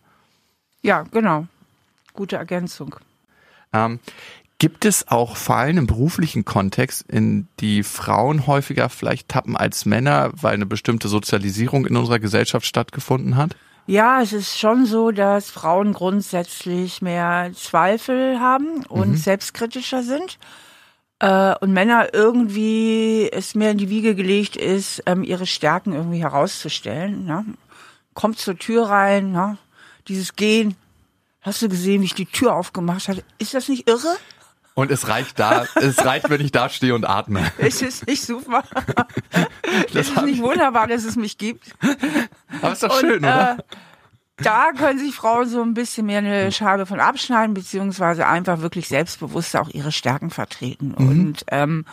Ja, 0.82 1.04
genau. 1.12 1.48
Gute 2.14 2.36
Ergänzung. 2.36 2.96
Ähm, 3.74 4.00
gibt 4.58 4.86
es 4.86 5.08
auch 5.08 5.38
Fallen 5.38 5.78
im 5.78 5.88
beruflichen 5.88 6.46
Kontext, 6.46 7.10
in 7.10 7.48
die 7.60 7.84
Frauen 7.84 8.46
häufiger 8.46 8.90
vielleicht 8.90 9.30
tappen 9.30 9.56
als 9.56 9.86
Männer, 9.86 10.32
weil 10.34 10.54
eine 10.54 10.66
bestimmte 10.66 11.08
Sozialisierung 11.08 11.86
in 11.86 11.96
unserer 11.96 12.20
Gesellschaft 12.20 12.66
stattgefunden 12.66 13.38
hat? 13.38 13.56
Ja, 13.88 14.22
es 14.22 14.34
ist 14.34 14.60
schon 14.60 14.86
so, 14.86 15.10
dass 15.10 15.50
Frauen 15.50 15.94
grundsätzlich 15.94 17.02
mehr 17.02 17.52
Zweifel 17.56 18.40
haben 18.40 18.86
und 18.86 19.18
selbstkritischer 19.18 20.04
sind. 20.04 20.38
äh, 21.20 21.56
und 21.60 21.74
Männer 21.74 22.14
irgendwie 22.14 23.30
es 23.32 23.56
mehr 23.56 23.72
in 23.72 23.78
die 23.78 23.90
Wiege 23.90 24.16
gelegt 24.16 24.56
ist, 24.56 25.04
ähm, 25.06 25.24
ihre 25.24 25.46
Stärken 25.46 25.94
irgendwie 25.94 26.22
herauszustellen. 26.22 27.26
Ne? 27.26 27.46
Kommt 28.14 28.38
zur 28.40 28.58
Tür 28.58 28.90
rein, 28.90 29.32
ne? 29.32 29.58
dieses 30.08 30.36
Gehen. 30.36 30.76
Hast 31.42 31.62
du 31.62 31.70
gesehen, 31.70 32.02
wie 32.02 32.06
ich 32.06 32.16
die 32.16 32.26
Tür 32.26 32.56
aufgemacht 32.56 33.08
habe? 33.08 33.24
Ist 33.38 33.54
das 33.54 33.70
nicht 33.70 33.90
irre? 33.90 34.18
Und 34.74 34.92
es 34.92 35.08
reicht 35.10 35.40
da, 35.40 35.66
es 35.76 36.06
reicht, 36.06 36.30
wenn 36.30 36.42
ich 36.42 36.52
da 36.52 36.70
stehe 36.70 36.96
und 36.96 37.04
atme. 37.04 37.52
Es 37.58 37.82
ist 37.82 38.08
nicht 38.08 38.24
super. 38.24 38.64
Das 39.94 40.08
ist 40.08 40.22
nicht 40.24 40.42
wunderbar, 40.42 40.88
dass 40.88 41.04
es 41.04 41.16
mich 41.16 41.38
gibt. 41.38 41.76
Aber 42.62 42.72
ist 42.72 42.84
doch 42.84 42.98
schön, 43.00 43.14
und, 43.14 43.20
oder? 43.20 43.58
Äh, 43.60 43.76
da 44.38 44.72
können 44.72 45.00
sich 45.00 45.16
Frauen 45.16 45.50
so 45.50 45.62
ein 45.62 45.74
bisschen 45.74 46.06
mehr 46.06 46.20
eine 46.20 46.52
Scheibe 46.52 46.86
von 46.86 47.00
abschneiden, 47.00 47.54
beziehungsweise 47.54 48.26
einfach 48.26 48.62
wirklich 48.62 48.88
selbstbewusst 48.88 49.56
auch 49.58 49.70
ihre 49.70 49.92
Stärken 49.92 50.30
vertreten. 50.30 50.96
Mhm. 50.98 51.10
Und 51.10 51.46
ähm, 51.52 51.86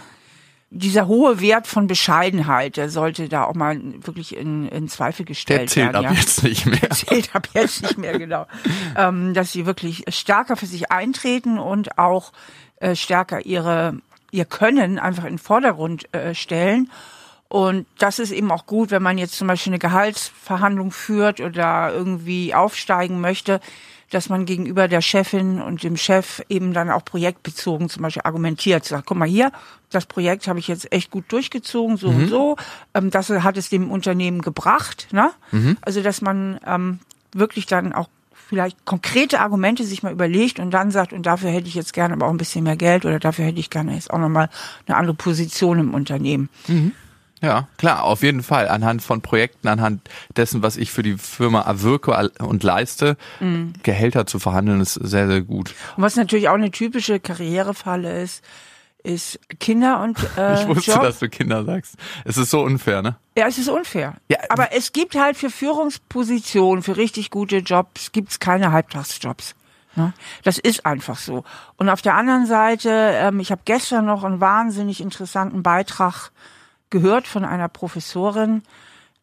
dieser 0.70 1.06
hohe 1.06 1.40
Wert 1.40 1.66
von 1.66 1.87
Bescheidenheit, 1.87 2.76
der 2.76 2.90
sollte 2.90 3.28
da 3.28 3.44
auch 3.44 3.54
mal 3.54 3.80
wirklich 4.04 4.37
in, 4.37 4.66
in 4.68 4.88
Zweifel 4.88 5.25
gestellt 5.25 5.61
der 5.61 5.66
zählt 5.68 5.92
werden. 5.94 6.06
ab 6.06 6.12
ja. 6.12 6.18
jetzt 6.18 6.42
nicht 6.42 6.66
mehr. 6.66 6.80
Der 6.80 6.90
zählt 6.90 7.35
ab 7.35 7.49
jetzt 7.54 7.82
nicht 7.82 7.99
mehr, 7.99 8.18
genau. 8.18 8.46
ähm, 8.96 9.32
dass 9.32 9.52
sie 9.52 9.66
wirklich 9.66 10.04
stärker 10.08 10.56
für 10.56 10.66
sich 10.66 10.90
eintreten 10.90 11.58
und 11.58 11.99
auch 11.99 12.32
äh, 12.80 12.94
stärker 12.94 13.44
ihre 13.46 13.99
ihr 14.32 14.44
Können 14.44 14.99
einfach 14.99 15.25
in 15.25 15.35
den 15.35 15.38
Vordergrund 15.38 16.12
äh, 16.12 16.35
stellen 16.35 16.90
und 17.49 17.87
das 17.99 18.18
ist 18.18 18.32
eben 18.32 18.50
auch 18.50 18.66
gut, 18.66 18.90
wenn 18.90 19.02
man 19.02 19.18
jetzt 19.18 19.37
zum 19.37 19.46
Beispiel 19.46 19.73
eine 19.73 19.78
Gehaltsverhandlung 19.78 20.90
führt 20.90 21.40
oder 21.40 21.92
irgendwie 21.92 22.54
aufsteigen 22.54 23.20
möchte, 23.20 23.61
dass 24.10 24.28
man 24.28 24.46
gegenüber 24.46 24.88
der 24.88 25.00
Chefin 25.00 25.60
und 25.60 25.82
dem 25.82 25.96
Chef 25.96 26.42
eben 26.48 26.72
dann 26.72 26.90
auch 26.90 27.04
projektbezogen 27.04 27.88
zum 27.88 28.02
Beispiel 28.02 28.22
argumentiert. 28.25 28.84
Sagt, 28.84 29.06
guck 29.06 29.16
mal 29.16 29.28
hier, 29.28 29.50
das 29.90 30.06
Projekt 30.06 30.46
habe 30.46 30.58
ich 30.58 30.68
jetzt 30.68 30.92
echt 30.92 31.10
gut 31.10 31.25
durchgezogen, 31.28 31.96
so 31.96 32.10
mhm. 32.10 32.16
und 32.16 32.28
so. 32.28 32.56
Ähm, 32.94 33.10
das 33.10 33.30
hat 33.30 33.56
es 33.56 33.68
dem 33.68 33.90
Unternehmen 33.90 34.42
gebracht. 34.42 35.08
Ne? 35.12 35.30
Mhm. 35.50 35.76
Also 35.80 36.02
dass 36.02 36.20
man 36.20 36.60
ähm, 36.64 37.00
wirklich 37.32 37.66
dann 37.66 37.92
auch 37.92 38.08
vielleicht 38.48 38.84
konkrete 38.84 39.40
Argumente 39.40 39.84
sich 39.84 40.04
mal 40.04 40.12
überlegt 40.12 40.60
und 40.60 40.70
dann 40.70 40.92
sagt, 40.92 41.12
und 41.12 41.26
dafür 41.26 41.50
hätte 41.50 41.66
ich 41.66 41.75
jetzt 41.75 41.92
gerne 41.92 42.14
aber 42.14 42.26
auch 42.26 42.30
ein 42.30 42.36
bisschen 42.36 42.62
mehr 42.62 42.76
Geld 42.76 43.04
oder 43.04 43.18
dafür 43.18 43.44
hätte 43.44 43.58
ich 43.58 43.70
gerne 43.70 43.94
jetzt 43.94 44.10
auch 44.10 44.18
nochmal 44.18 44.48
eine 44.86 44.96
andere 44.96 45.14
Position 45.14 45.80
im 45.80 45.94
Unternehmen. 45.94 46.48
Mhm. 46.68 46.92
Ja, 47.42 47.68
klar, 47.76 48.04
auf 48.04 48.22
jeden 48.22 48.42
Fall. 48.42 48.68
Anhand 48.68 49.02
von 49.02 49.20
Projekten, 49.20 49.68
anhand 49.68 50.08
dessen, 50.36 50.62
was 50.62 50.76
ich 50.76 50.90
für 50.90 51.02
die 51.02 51.18
Firma 51.18 51.60
erwirke 51.62 52.30
und 52.40 52.62
leiste, 52.62 53.16
mhm. 53.40 53.74
Gehälter 53.82 54.26
zu 54.26 54.38
verhandeln, 54.38 54.80
ist 54.80 54.94
sehr, 54.94 55.26
sehr 55.26 55.42
gut. 55.42 55.74
Und 55.96 56.02
was 56.02 56.16
natürlich 56.16 56.48
auch 56.48 56.54
eine 56.54 56.70
typische 56.70 57.20
Karrierefalle 57.20 58.22
ist, 58.22 58.42
ist 59.02 59.38
Kinder 59.60 60.02
und 60.02 60.18
äh, 60.36 60.62
Ich 60.62 60.68
wusste, 60.68 60.92
Job. 60.92 61.02
dass 61.02 61.18
du 61.18 61.28
Kinder 61.28 61.64
sagst. 61.64 61.96
Es 62.24 62.36
ist 62.36 62.50
so 62.50 62.62
unfair, 62.62 63.02
ne? 63.02 63.16
Ja, 63.36 63.46
es 63.46 63.58
ist 63.58 63.68
unfair. 63.68 64.14
Ja. 64.28 64.38
Aber 64.48 64.72
es 64.72 64.92
gibt 64.92 65.14
halt 65.14 65.36
für 65.36 65.50
Führungspositionen, 65.50 66.82
für 66.82 66.96
richtig 66.96 67.30
gute 67.30 67.58
Jobs, 67.58 68.12
gibt's 68.12 68.40
keine 68.40 68.72
Halbtagsjobs. 68.72 69.54
Ne? 69.94 70.12
Das 70.42 70.58
ist 70.58 70.84
einfach 70.84 71.18
so. 71.18 71.44
Und 71.76 71.88
auf 71.88 72.02
der 72.02 72.14
anderen 72.14 72.46
Seite, 72.46 72.90
ähm, 72.90 73.40
ich 73.40 73.50
habe 73.50 73.62
gestern 73.64 74.06
noch 74.06 74.24
einen 74.24 74.40
wahnsinnig 74.40 75.00
interessanten 75.00 75.62
Beitrag 75.62 76.30
gehört 77.00 77.26
von 77.26 77.44
einer 77.44 77.68
Professorin 77.68 78.62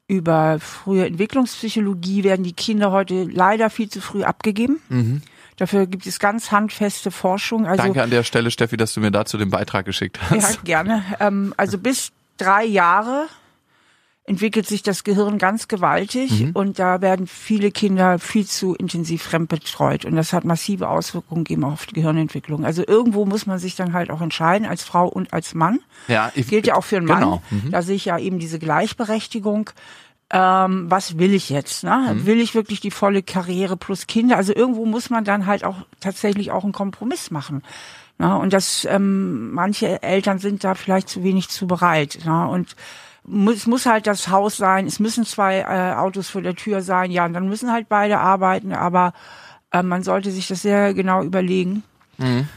über 0.08 0.60
frühe 0.60 1.06
Entwicklungspsychologie, 1.06 2.24
werden 2.24 2.44
die 2.44 2.54
Kinder 2.54 2.92
heute 2.92 3.24
leider 3.24 3.70
viel 3.70 3.90
zu 3.90 4.00
früh 4.00 4.24
abgegeben. 4.24 4.80
Mhm. 4.90 5.22
Dafür 5.58 5.88
gibt 5.88 6.06
es 6.06 6.20
ganz 6.20 6.52
handfeste 6.52 7.10
Forschung. 7.10 7.66
Also, 7.66 7.82
Danke 7.82 8.04
an 8.04 8.10
der 8.10 8.24
Stelle, 8.24 8.52
Steffi, 8.52 8.78
dass 8.78 8.94
du 8.94 9.00
mir 9.00 9.12
dazu 9.12 9.38
den 9.38 9.50
Beitrag 9.50 9.86
geschickt 9.86 10.20
hast. 10.30 10.56
Ja, 10.56 10.62
gerne. 10.64 11.04
Ähm, 11.20 11.54
also 11.58 11.78
bis 11.78 12.12
drei 12.38 12.66
Jahre 12.66 13.28
entwickelt 14.26 14.66
sich 14.68 14.84
das 14.84 15.04
Gehirn 15.04 15.38
ganz 15.38 15.68
gewaltig 15.68 16.40
mhm. 16.40 16.52
und 16.54 16.80
da 16.80 17.02
werden 17.02 17.28
viele 17.28 17.72
Kinder 17.72 18.20
viel 18.20 18.46
zu 18.46 18.74
intensiv 18.74 19.22
fremdbetreut 19.24 20.06
und 20.06 20.16
das 20.16 20.32
hat 20.32 20.46
massive 20.46 20.88
Auswirkungen 20.88 21.46
eben 21.50 21.66
auf 21.66 21.86
die 21.86 21.96
Gehirnentwicklung. 21.96 22.64
Also 22.64 22.84
irgendwo 22.88 23.26
muss 23.26 23.46
man 23.46 23.60
sich 23.60 23.76
dann 23.76 23.92
halt 23.92 24.10
auch 24.10 24.22
entscheiden 24.22 24.66
als 24.66 24.84
Frau 24.84 25.08
und 25.08 25.34
als 25.34 25.54
Mann. 25.54 25.80
Ja, 26.08 26.32
ich, 26.36 26.48
gilt 26.48 26.68
ja 26.68 26.76
auch 26.76 26.86
für 26.86 26.98
einen 26.98 27.06
Mann. 27.06 27.20
Genau. 27.20 27.42
Mhm. 27.50 27.72
Da 27.72 27.82
sehe 27.82 27.96
ich 27.96 28.06
ja 28.06 28.18
eben 28.18 28.40
diese 28.40 28.60
Gleichberechtigung. 28.60 29.72
Ähm, 30.30 30.86
was 30.90 31.18
will 31.18 31.34
ich 31.34 31.50
jetzt? 31.50 31.84
Ne? 31.84 32.16
Mhm. 32.16 32.26
Will 32.26 32.40
ich 32.40 32.56
wirklich 32.56 32.80
die 32.80 32.92
volle 32.92 33.24
Karriere 33.24 33.76
plus 33.76 34.08
Kinder? 34.08 34.38
Also 34.38 34.56
irgendwo 34.56 34.86
muss 34.86 35.10
man 35.10 35.26
dann 35.26 35.48
halt 35.48 35.66
auch 35.66 35.76
tatsächlich 36.00 36.50
auch 36.52 36.64
einen 36.64 36.72
Kompromiss 36.72 37.30
machen. 37.30 37.62
Ne? 38.20 38.38
Und 38.38 38.54
das 38.54 38.88
ähm, 38.90 39.52
manche 39.52 40.02
Eltern 40.02 40.40
sind 40.40 40.64
da 40.64 40.76
vielleicht 40.76 41.10
zu 41.10 41.24
wenig 41.24 41.50
zu 41.50 41.68
bereit. 41.68 42.20
Ne? 42.26 42.48
Und 42.48 42.78
es 43.26 43.68
muss 43.68 43.86
halt 43.86 44.08
das 44.08 44.28
Haus 44.30 44.58
sein, 44.58 44.86
es 44.86 45.00
müssen 45.00 45.26
zwei 45.26 45.60
äh, 45.60 45.96
Autos 45.96 46.30
vor 46.30 46.42
der 46.42 46.56
Tür 46.56 46.82
sein, 46.82 47.12
ja, 47.12 47.26
und 47.26 47.34
dann 47.34 47.48
müssen 47.48 47.72
halt 47.72 47.90
beide 47.90 48.20
arbeiten, 48.20 48.74
aber 48.74 49.14
äh, 49.72 49.84
man 49.84 50.04
sollte 50.04 50.32
sich 50.32 50.48
das 50.48 50.62
sehr 50.62 50.94
genau 50.94 51.24
überlegen. 51.24 51.84
Mhm. 52.18 52.48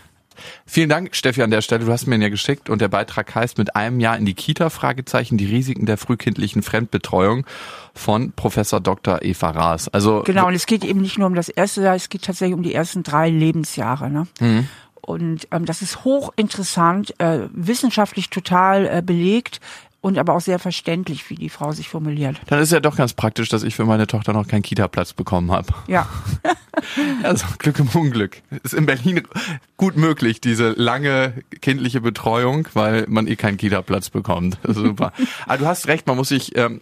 Vielen 0.67 0.89
Dank, 0.89 1.15
Steffi, 1.15 1.43
an 1.43 1.51
der 1.51 1.63
Stelle. 1.63 1.87
Du 1.87 1.93
hast 1.93 2.07
mir 2.07 2.17
ihn 2.17 2.23
ja 2.23 2.29
geschickt 2.29 2.69
und 2.69 2.81
der 2.81 2.89
Beitrag 2.89 3.35
heißt 3.35 3.59
mit 3.59 3.75
einem 3.75 4.01
Jahr 4.01 4.17
in 4.19 4.27
die 4.27 4.35
Kita, 4.35 4.71
Fragezeichen, 4.71 5.39
die 5.39 5.47
Risiken 5.47 5.87
der 5.87 5.97
frühkindlichen 5.97 6.63
Fremdbetreuung 6.63 7.47
von 7.95 8.33
Professor 8.33 8.81
Dr. 8.81 9.23
Eva 9.23 9.51
Raas. 9.51 9.89
Also 9.89 10.23
Genau, 10.27 10.47
und 10.47 10.55
es 10.55 10.67
geht 10.67 10.85
eben 10.85 11.01
nicht 11.01 11.19
nur 11.19 11.27
um 11.27 11.35
das 11.35 11.49
erste 11.49 11.83
Jahr, 11.83 11.95
es 11.95 12.09
geht 12.09 12.23
tatsächlich 12.23 12.55
um 12.55 12.63
die 12.63 12.75
ersten 12.75 13.03
drei 13.03 13.31
Lebensjahre. 13.31 14.11
Ne? 14.11 14.27
Mhm. 14.41 14.69
Und 15.01 15.47
ähm, 15.53 15.65
das 15.65 15.83
ist 15.83 16.05
hochinteressant, 16.05 17.19
äh, 17.21 17.49
wissenschaftlich 17.53 18.29
total 18.29 18.87
äh, 18.87 19.03
belegt 19.03 19.61
und 20.07 20.19
aber 20.19 20.35
auch 20.35 20.41
sehr 20.41 20.61
verständlich, 20.61 21.29
wie 21.31 21.35
die 21.35 21.49
Frau 21.49 21.73
sich 21.73 21.89
formuliert. 21.89 22.41
Dann 22.47 22.61
ist 22.61 22.71
ja 22.71 22.79
doch 22.79 22.95
ganz 22.95 23.13
praktisch, 23.13 23.49
dass 23.49 23.65
ich 23.65 23.75
für 23.75 23.85
meine 23.85 24.07
Tochter 24.07 24.33
noch 24.33 24.47
keinen 24.47 24.63
Kita-Platz 24.63 25.15
bekommen 25.15 25.51
habe. 25.51 25.67
Ja. 25.89 26.09
also 27.25 27.45
Glück 27.59 27.81
im 27.81 27.89
Unglück. 27.89 28.41
Ist 28.63 28.73
in 28.73 28.87
Berlin 28.87 29.23
gut 29.77 29.97
möglich, 29.97 30.41
diese 30.41 30.71
lange 30.71 31.43
kindliche 31.61 32.01
Betreuung, 32.01 32.69
weil 32.73 33.07
man 33.09 33.27
eh 33.27 33.35
keinen 33.35 33.57
Kita-Platz 33.57 34.11
bekommt. 34.11 34.59
super. 34.69 35.13
aber 35.45 35.59
du 35.59 35.67
hast 35.67 35.89
recht, 35.89 36.07
man 36.07 36.17
muss 36.17 36.29
sich 36.29 36.57
ähm, 36.57 36.81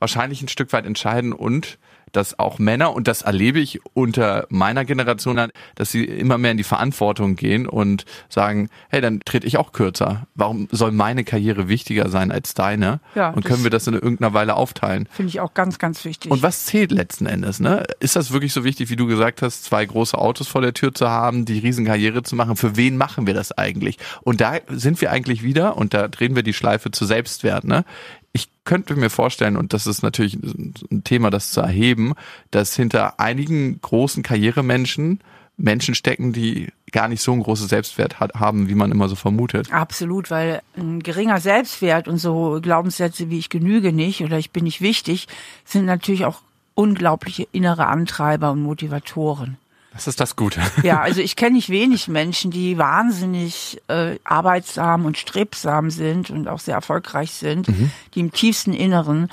wahrscheinlich 0.00 0.42
ein 0.42 0.48
Stück 0.48 0.72
weit 0.72 0.84
entscheiden 0.84 1.32
und 1.32 1.78
dass 2.16 2.38
auch 2.38 2.58
Männer, 2.58 2.94
und 2.94 3.08
das 3.08 3.22
erlebe 3.22 3.60
ich 3.60 3.80
unter 3.92 4.46
meiner 4.48 4.84
Generation, 4.84 5.50
dass 5.74 5.90
sie 5.90 6.04
immer 6.04 6.38
mehr 6.38 6.52
in 6.52 6.56
die 6.56 6.64
Verantwortung 6.64 7.36
gehen 7.36 7.68
und 7.68 8.04
sagen, 8.28 8.68
hey, 8.88 9.00
dann 9.00 9.20
trete 9.24 9.46
ich 9.46 9.56
auch 9.56 9.72
kürzer. 9.72 10.26
Warum 10.34 10.68
soll 10.70 10.92
meine 10.92 11.24
Karriere 11.24 11.68
wichtiger 11.68 12.08
sein 12.08 12.30
als 12.30 12.54
deine? 12.54 13.00
Ja, 13.14 13.30
und 13.30 13.44
können 13.44 13.64
wir 13.64 13.70
das 13.70 13.86
in 13.86 13.94
irgendeiner 13.94 14.34
Weile 14.34 14.54
aufteilen? 14.54 15.08
Finde 15.10 15.30
ich 15.30 15.40
auch 15.40 15.54
ganz, 15.54 15.78
ganz 15.78 16.04
wichtig. 16.04 16.30
Und 16.30 16.42
was 16.42 16.66
zählt 16.66 16.92
letzten 16.92 17.26
Endes? 17.26 17.60
Ne? 17.60 17.84
Ist 18.00 18.16
das 18.16 18.32
wirklich 18.32 18.52
so 18.52 18.64
wichtig, 18.64 18.90
wie 18.90 18.96
du 18.96 19.06
gesagt 19.06 19.42
hast, 19.42 19.64
zwei 19.64 19.84
große 19.84 20.16
Autos 20.16 20.48
vor 20.48 20.60
der 20.60 20.74
Tür 20.74 20.94
zu 20.94 21.08
haben, 21.08 21.44
die 21.44 21.58
Riesenkarriere 21.58 22.22
zu 22.22 22.36
machen? 22.36 22.56
Für 22.56 22.76
wen 22.76 22.96
machen 22.96 23.26
wir 23.26 23.34
das 23.34 23.52
eigentlich? 23.52 23.98
Und 24.22 24.40
da 24.40 24.58
sind 24.68 25.00
wir 25.00 25.10
eigentlich 25.10 25.42
wieder, 25.42 25.76
und 25.76 25.94
da 25.94 26.08
drehen 26.08 26.36
wir 26.36 26.42
die 26.42 26.52
Schleife 26.52 26.90
zu 26.90 27.04
Selbstwert. 27.04 27.64
Ne? 27.64 27.84
Ich 28.34 28.48
könnte 28.64 28.96
mir 28.96 29.10
vorstellen, 29.10 29.56
und 29.56 29.72
das 29.72 29.86
ist 29.86 30.02
natürlich 30.02 30.34
ein 30.34 31.04
Thema, 31.04 31.30
das 31.30 31.50
zu 31.50 31.60
erheben, 31.60 32.14
dass 32.50 32.74
hinter 32.74 33.20
einigen 33.20 33.80
großen 33.80 34.22
Karrieremenschen 34.22 35.20
Menschen 35.56 35.94
stecken, 35.94 36.32
die 36.32 36.72
gar 36.90 37.06
nicht 37.06 37.22
so 37.22 37.32
ein 37.32 37.40
großes 37.40 37.68
Selbstwert 37.68 38.18
hat, 38.18 38.34
haben, 38.34 38.68
wie 38.68 38.74
man 38.74 38.90
immer 38.90 39.08
so 39.08 39.14
vermutet. 39.14 39.72
Absolut, 39.72 40.30
weil 40.32 40.62
ein 40.76 41.00
geringer 41.00 41.40
Selbstwert 41.40 42.08
und 42.08 42.18
so 42.18 42.58
Glaubenssätze 42.60 43.30
wie 43.30 43.38
ich 43.38 43.50
genüge 43.50 43.92
nicht 43.92 44.22
oder 44.22 44.36
ich 44.36 44.50
bin 44.50 44.64
nicht 44.64 44.80
wichtig, 44.80 45.28
sind 45.64 45.84
natürlich 45.84 46.24
auch 46.24 46.40
unglaubliche 46.74 47.46
innere 47.52 47.86
Antreiber 47.86 48.50
und 48.50 48.62
Motivatoren. 48.62 49.58
Das 49.94 50.06
ist 50.06 50.20
das 50.20 50.36
Gute. 50.36 50.60
Ja, 50.82 51.00
also 51.02 51.20
ich 51.20 51.36
kenne 51.36 51.56
nicht 51.56 51.70
wenig 51.70 52.08
Menschen, 52.08 52.50
die 52.50 52.76
wahnsinnig 52.76 53.80
äh, 53.88 54.18
arbeitsam 54.24 55.06
und 55.06 55.16
strebsam 55.16 55.90
sind 55.90 56.30
und 56.30 56.48
auch 56.48 56.60
sehr 56.60 56.74
erfolgreich 56.74 57.30
sind, 57.30 57.68
mhm. 57.68 57.90
die 58.14 58.20
im 58.20 58.32
tiefsten 58.32 58.72
Inneren 58.74 59.30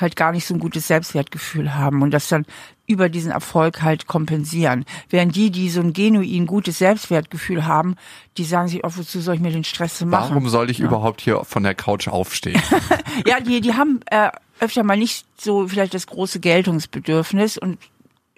halt 0.00 0.16
gar 0.16 0.32
nicht 0.32 0.46
so 0.46 0.54
ein 0.54 0.60
gutes 0.60 0.88
Selbstwertgefühl 0.88 1.74
haben 1.74 2.02
und 2.02 2.10
das 2.10 2.28
dann 2.28 2.46
über 2.86 3.08
diesen 3.08 3.30
Erfolg 3.30 3.82
halt 3.82 4.06
kompensieren. 4.06 4.84
Während 5.08 5.34
die, 5.36 5.50
die 5.50 5.70
so 5.70 5.80
ein 5.80 5.92
genuin 5.92 6.46
gutes 6.46 6.78
Selbstwertgefühl 6.78 7.64
haben, 7.64 7.96
die 8.36 8.44
sagen 8.44 8.68
sich, 8.68 8.84
oh, 8.84 8.90
wozu 8.94 9.20
soll 9.20 9.36
ich 9.36 9.40
mir 9.40 9.52
den 9.52 9.64
Stress 9.64 10.00
machen? 10.04 10.30
Warum 10.30 10.48
soll 10.48 10.70
ich 10.70 10.78
ja. 10.78 10.86
überhaupt 10.86 11.20
hier 11.20 11.44
von 11.44 11.62
der 11.62 11.74
Couch 11.74 12.08
aufstehen? 12.08 12.60
ja, 13.26 13.40
die, 13.40 13.60
die 13.60 13.74
haben 13.74 14.00
äh, 14.10 14.30
öfter 14.60 14.82
mal 14.82 14.96
nicht 14.96 15.26
so 15.38 15.68
vielleicht 15.68 15.94
das 15.94 16.06
große 16.06 16.40
Geltungsbedürfnis 16.40 17.56
und 17.56 17.78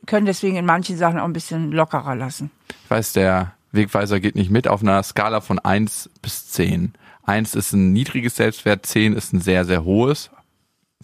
können 0.06 0.26
deswegen 0.26 0.56
in 0.56 0.64
manchen 0.64 0.96
Sachen 0.96 1.18
auch 1.18 1.24
ein 1.24 1.32
bisschen 1.32 1.72
lockerer 1.72 2.14
lassen. 2.14 2.50
Ich 2.84 2.90
weiß, 2.90 3.12
der 3.12 3.52
Wegweiser 3.72 4.20
geht 4.20 4.34
nicht 4.34 4.50
mit 4.50 4.68
auf 4.68 4.82
einer 4.82 5.02
Skala 5.02 5.40
von 5.40 5.58
eins 5.58 6.10
bis 6.22 6.48
zehn. 6.48 6.94
Eins 7.24 7.54
ist 7.54 7.72
ein 7.72 7.92
niedriges 7.92 8.36
Selbstwert, 8.36 8.86
zehn 8.86 9.12
ist 9.12 9.32
ein 9.32 9.40
sehr, 9.40 9.64
sehr 9.64 9.84
hohes, 9.84 10.30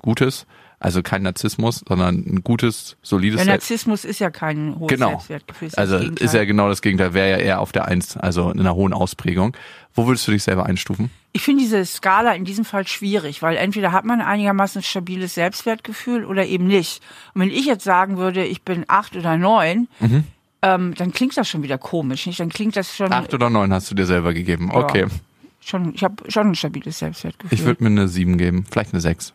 gutes. 0.01 0.47
Also 0.83 1.01
kein 1.01 1.23
Narzissmus, 1.23 1.85
sondern 1.87 2.17
ein 2.27 2.43
gutes, 2.43 2.97
solides 3.03 3.37
Der 3.45 3.47
Narzissmus 3.55 4.05
ist 4.05 4.19
ja 4.19 4.31
kein 4.31 4.75
hohes 4.81 4.89
Genau. 4.89 5.11
Selbstwertgefühl. 5.11 5.69
ist 5.69 5.79
Also 5.79 5.97
ist 5.99 6.35
ja 6.35 6.45
genau 6.45 6.69
das 6.69 6.83
Gegenteil, 6.83 7.15
wäre 7.15 7.31
ja 7.31 7.37
eher 7.37 7.61
auf 7.61 7.71
der 7.71 7.87
Eins, 7.87 8.17
also 8.17 8.51
in 8.51 8.59
einer 8.59 8.75
hohen 8.75 8.93
Ausprägung. 8.93 9.57
Wo 9.95 10.09
würdest 10.09 10.27
du 10.27 10.33
dich 10.33 10.43
selber 10.43 10.67
einstufen? 10.67 11.11
Ich 11.33 11.43
finde 11.43 11.63
diese 11.63 11.85
Skala 11.85 12.33
in 12.33 12.45
diesem 12.45 12.65
Fall 12.65 12.89
schwierig, 12.89 13.43
weil 13.43 13.57
entweder 13.57 13.93
hat 13.93 14.05
man 14.05 14.21
einigermaßen 14.21 14.83
stabiles 14.83 15.35
Selbstwertgefühl 15.35 16.25
oder 16.25 16.47
eben 16.47 16.67
nicht. 16.67 17.01
Und 17.35 17.43
wenn 17.43 17.51
ich 17.51 17.65
jetzt 17.67 17.85
sagen 17.85 18.17
würde, 18.17 18.45
ich 18.45 18.63
bin 18.63 18.85
acht 18.89 19.15
oder 19.15 19.37
neun, 19.37 19.87
Mhm. 20.01 20.25
ähm, 20.63 20.95
dann 20.97 21.13
klingt 21.13 21.37
das 21.37 21.49
schon 21.49 21.63
wieder 21.63 21.79
komisch, 21.79 22.27
nicht? 22.27 22.41
Dann 22.41 22.49
klingt 22.49 22.75
das 22.75 22.97
schon, 22.97 23.13
Acht 23.13 23.33
oder 23.35 23.51
neun 23.51 23.73
hast 23.73 23.89
du 23.89 23.95
dir 23.95 24.07
selber 24.07 24.35
gegeben. 24.35 24.71
Okay. 24.73 25.07
schon 25.65 25.95
ich 25.95 26.03
habe 26.03 26.29
schon 26.29 26.49
ein 26.49 26.55
stabiles 26.57 26.99
Selbstwertgefühl. 26.99 27.57
Ich 27.57 27.65
würde 27.65 27.85
mir 27.85 27.91
eine 27.91 28.09
sieben 28.09 28.37
geben, 28.37 28.65
vielleicht 28.69 28.93
eine 28.93 29.01
sechs. 29.01 29.33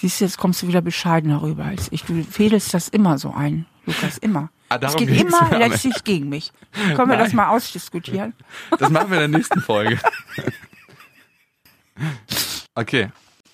Siehst 0.00 0.20
du, 0.20 0.24
jetzt 0.24 0.38
kommst 0.38 0.62
du 0.62 0.68
wieder 0.68 0.80
bescheidener 0.80 1.42
rüber 1.42 1.64
als 1.64 1.88
ich. 1.92 2.04
Du 2.04 2.22
fädelst 2.24 2.72
das 2.72 2.88
immer 2.88 3.18
so 3.18 3.32
ein, 3.32 3.66
Lukas, 3.84 4.16
immer. 4.18 4.50
Ah, 4.70 4.78
Es 4.80 4.96
geht 4.96 5.10
immer 5.10 5.50
letztlich 5.58 6.04
gegen 6.04 6.28
mich. 6.28 6.52
Können 6.96 7.10
wir 7.10 7.16
das 7.18 7.28
Nein. 7.28 7.36
mal 7.36 7.48
ausdiskutieren? 7.48 8.32
Das 8.78 8.88
machen 8.88 9.10
wir 9.10 9.22
in 9.22 9.30
der 9.32 9.38
nächsten 9.38 9.60
Folge. 9.60 9.98
Okay. 12.74 13.08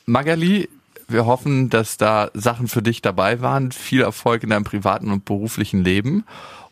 Magali, 0.04 0.68
wir 1.08 1.26
hoffen, 1.26 1.68
dass 1.70 1.96
da 1.96 2.30
Sachen 2.34 2.68
für 2.68 2.82
dich 2.82 3.02
dabei 3.02 3.40
waren. 3.40 3.72
Viel 3.72 4.02
Erfolg 4.02 4.42
in 4.42 4.50
deinem 4.50 4.64
privaten 4.64 5.10
und 5.10 5.24
beruflichen 5.24 5.82
Leben. 5.82 6.24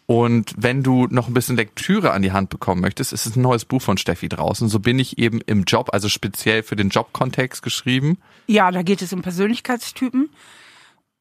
Und 0.07 0.55
wenn 0.57 0.83
du 0.83 1.07
noch 1.07 1.29
ein 1.29 1.35
bisschen 1.35 1.57
Lektüre 1.57 2.13
an 2.13 2.23
die 2.23 2.33
Hand 2.33 2.51
bekommen 2.51 2.83
möchtest, 2.83 3.13
ist 3.13 3.25
es 3.25 3.37
ein 3.37 3.43
neues 3.43 3.65
Buch 3.65 3.81
von 3.81 3.97
Steffi 3.97 4.29
draußen. 4.29 4.69
So 4.69 4.79
bin 4.79 4.99
ich 4.99 5.19
eben 5.19 5.41
im 5.47 5.65
Job, 5.65 5.91
also 5.93 6.09
speziell 6.09 6.63
für 6.63 6.77
den 6.77 6.91
Jobkontext 6.91 7.63
geschrieben. 7.63 8.19
Ja, 8.47 8.71
da 8.71 8.83
geht 8.83 9.01
es 9.01 9.13
um 9.15 9.23
Persönlichkeitstypen 9.23 10.29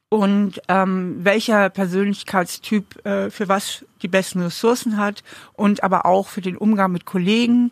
und 0.09 0.61
ähm, 0.67 1.15
welcher 1.23 1.69
Persönlichkeitstyp 1.69 3.05
äh, 3.05 3.29
für 3.29 3.47
was 3.47 3.85
die 4.01 4.09
besten 4.09 4.41
Ressourcen 4.41 4.97
hat 4.97 5.23
und 5.53 5.81
aber 5.83 6.05
auch 6.05 6.27
für 6.27 6.41
den 6.41 6.57
Umgang 6.57 6.91
mit 6.91 7.05
Kollegen, 7.05 7.71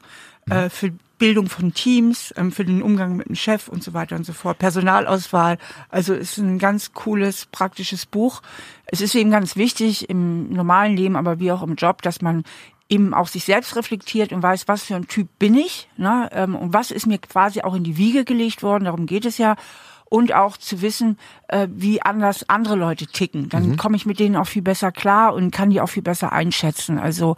äh, 0.49 0.69
für 0.69 0.91
Bildung 1.21 1.49
von 1.49 1.71
Teams, 1.71 2.33
ähm, 2.35 2.51
für 2.51 2.65
den 2.65 2.81
Umgang 2.81 3.15
mit 3.15 3.29
dem 3.29 3.35
Chef 3.35 3.67
und 3.67 3.83
so 3.83 3.93
weiter 3.93 4.15
und 4.15 4.25
so 4.25 4.33
fort. 4.33 4.57
Personalauswahl. 4.57 5.59
Also 5.89 6.15
es 6.15 6.31
ist 6.31 6.37
ein 6.39 6.57
ganz 6.57 6.93
cooles, 6.93 7.45
praktisches 7.45 8.07
Buch. 8.07 8.41
Es 8.87 9.01
ist 9.01 9.13
eben 9.13 9.29
ganz 9.29 9.55
wichtig 9.55 10.09
im 10.09 10.51
normalen 10.51 10.97
Leben, 10.97 11.15
aber 11.15 11.39
wie 11.39 11.51
auch 11.51 11.61
im 11.61 11.75
Job, 11.75 12.01
dass 12.01 12.23
man 12.23 12.43
eben 12.89 13.13
auch 13.13 13.27
sich 13.27 13.43
selbst 13.43 13.75
reflektiert 13.75 14.33
und 14.33 14.41
weiß, 14.41 14.67
was 14.67 14.85
für 14.85 14.95
ein 14.95 15.07
Typ 15.07 15.27
bin 15.37 15.55
ich 15.55 15.87
ne? 15.95 16.27
ähm, 16.31 16.55
und 16.55 16.73
was 16.73 16.89
ist 16.89 17.05
mir 17.05 17.19
quasi 17.19 17.61
auch 17.61 17.75
in 17.75 17.83
die 17.83 17.97
Wiege 17.97 18.25
gelegt 18.25 18.63
worden, 18.63 18.85
darum 18.85 19.05
geht 19.05 19.25
es 19.25 19.37
ja. 19.37 19.57
Und 20.05 20.33
auch 20.33 20.57
zu 20.57 20.81
wissen, 20.81 21.19
äh, 21.49 21.67
wie 21.71 22.01
anders 22.01 22.49
andere 22.49 22.75
Leute 22.75 23.05
ticken. 23.05 23.47
Dann 23.47 23.77
komme 23.77 23.95
ich 23.95 24.07
mit 24.07 24.19
denen 24.19 24.35
auch 24.35 24.47
viel 24.47 24.63
besser 24.63 24.91
klar 24.91 25.35
und 25.35 25.51
kann 25.51 25.69
die 25.69 25.81
auch 25.81 25.87
viel 25.87 26.03
besser 26.03 26.33
einschätzen. 26.33 26.97
Also 26.97 27.37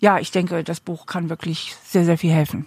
ja, 0.00 0.18
ich 0.18 0.30
denke, 0.30 0.64
das 0.64 0.80
Buch 0.80 1.06
kann 1.06 1.28
wirklich 1.28 1.76
sehr, 1.84 2.04
sehr 2.04 2.18
viel 2.18 2.32
helfen. 2.32 2.66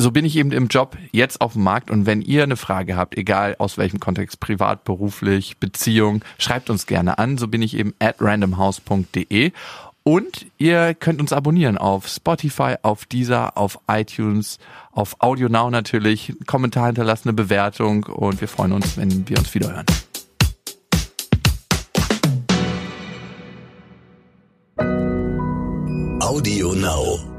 So 0.00 0.12
bin 0.12 0.24
ich 0.24 0.36
eben 0.36 0.52
im 0.52 0.68
Job 0.68 0.96
jetzt 1.10 1.40
auf 1.40 1.54
dem 1.54 1.64
Markt 1.64 1.90
und 1.90 2.06
wenn 2.06 2.22
ihr 2.22 2.44
eine 2.44 2.56
Frage 2.56 2.96
habt, 2.96 3.16
egal 3.16 3.56
aus 3.58 3.78
welchem 3.78 3.98
Kontext, 3.98 4.38
privat, 4.38 4.84
beruflich, 4.84 5.58
Beziehung, 5.58 6.24
schreibt 6.38 6.70
uns 6.70 6.86
gerne 6.86 7.18
an. 7.18 7.36
So 7.36 7.48
bin 7.48 7.62
ich 7.62 7.76
eben 7.76 7.94
at 7.98 8.16
randomhouse.de 8.20 9.50
und 10.04 10.46
ihr 10.56 10.94
könnt 10.94 11.20
uns 11.20 11.32
abonnieren 11.32 11.76
auf 11.76 12.06
Spotify, 12.06 12.76
auf 12.82 13.06
Deezer, 13.06 13.58
auf 13.58 13.80
iTunes, 13.88 14.58
auf 14.92 15.16
Audio 15.18 15.48
Now 15.48 15.68
natürlich, 15.68 16.32
Kommentar 16.46 16.86
hinterlassen, 16.86 17.30
eine 17.30 17.34
Bewertung 17.34 18.04
und 18.04 18.40
wir 18.40 18.48
freuen 18.48 18.72
uns, 18.72 18.96
wenn 18.96 19.28
wir 19.28 19.38
uns 19.38 19.52
wieder 19.52 19.72
hören. 19.72 19.86
Audio 26.20 26.72
Now. 26.74 27.37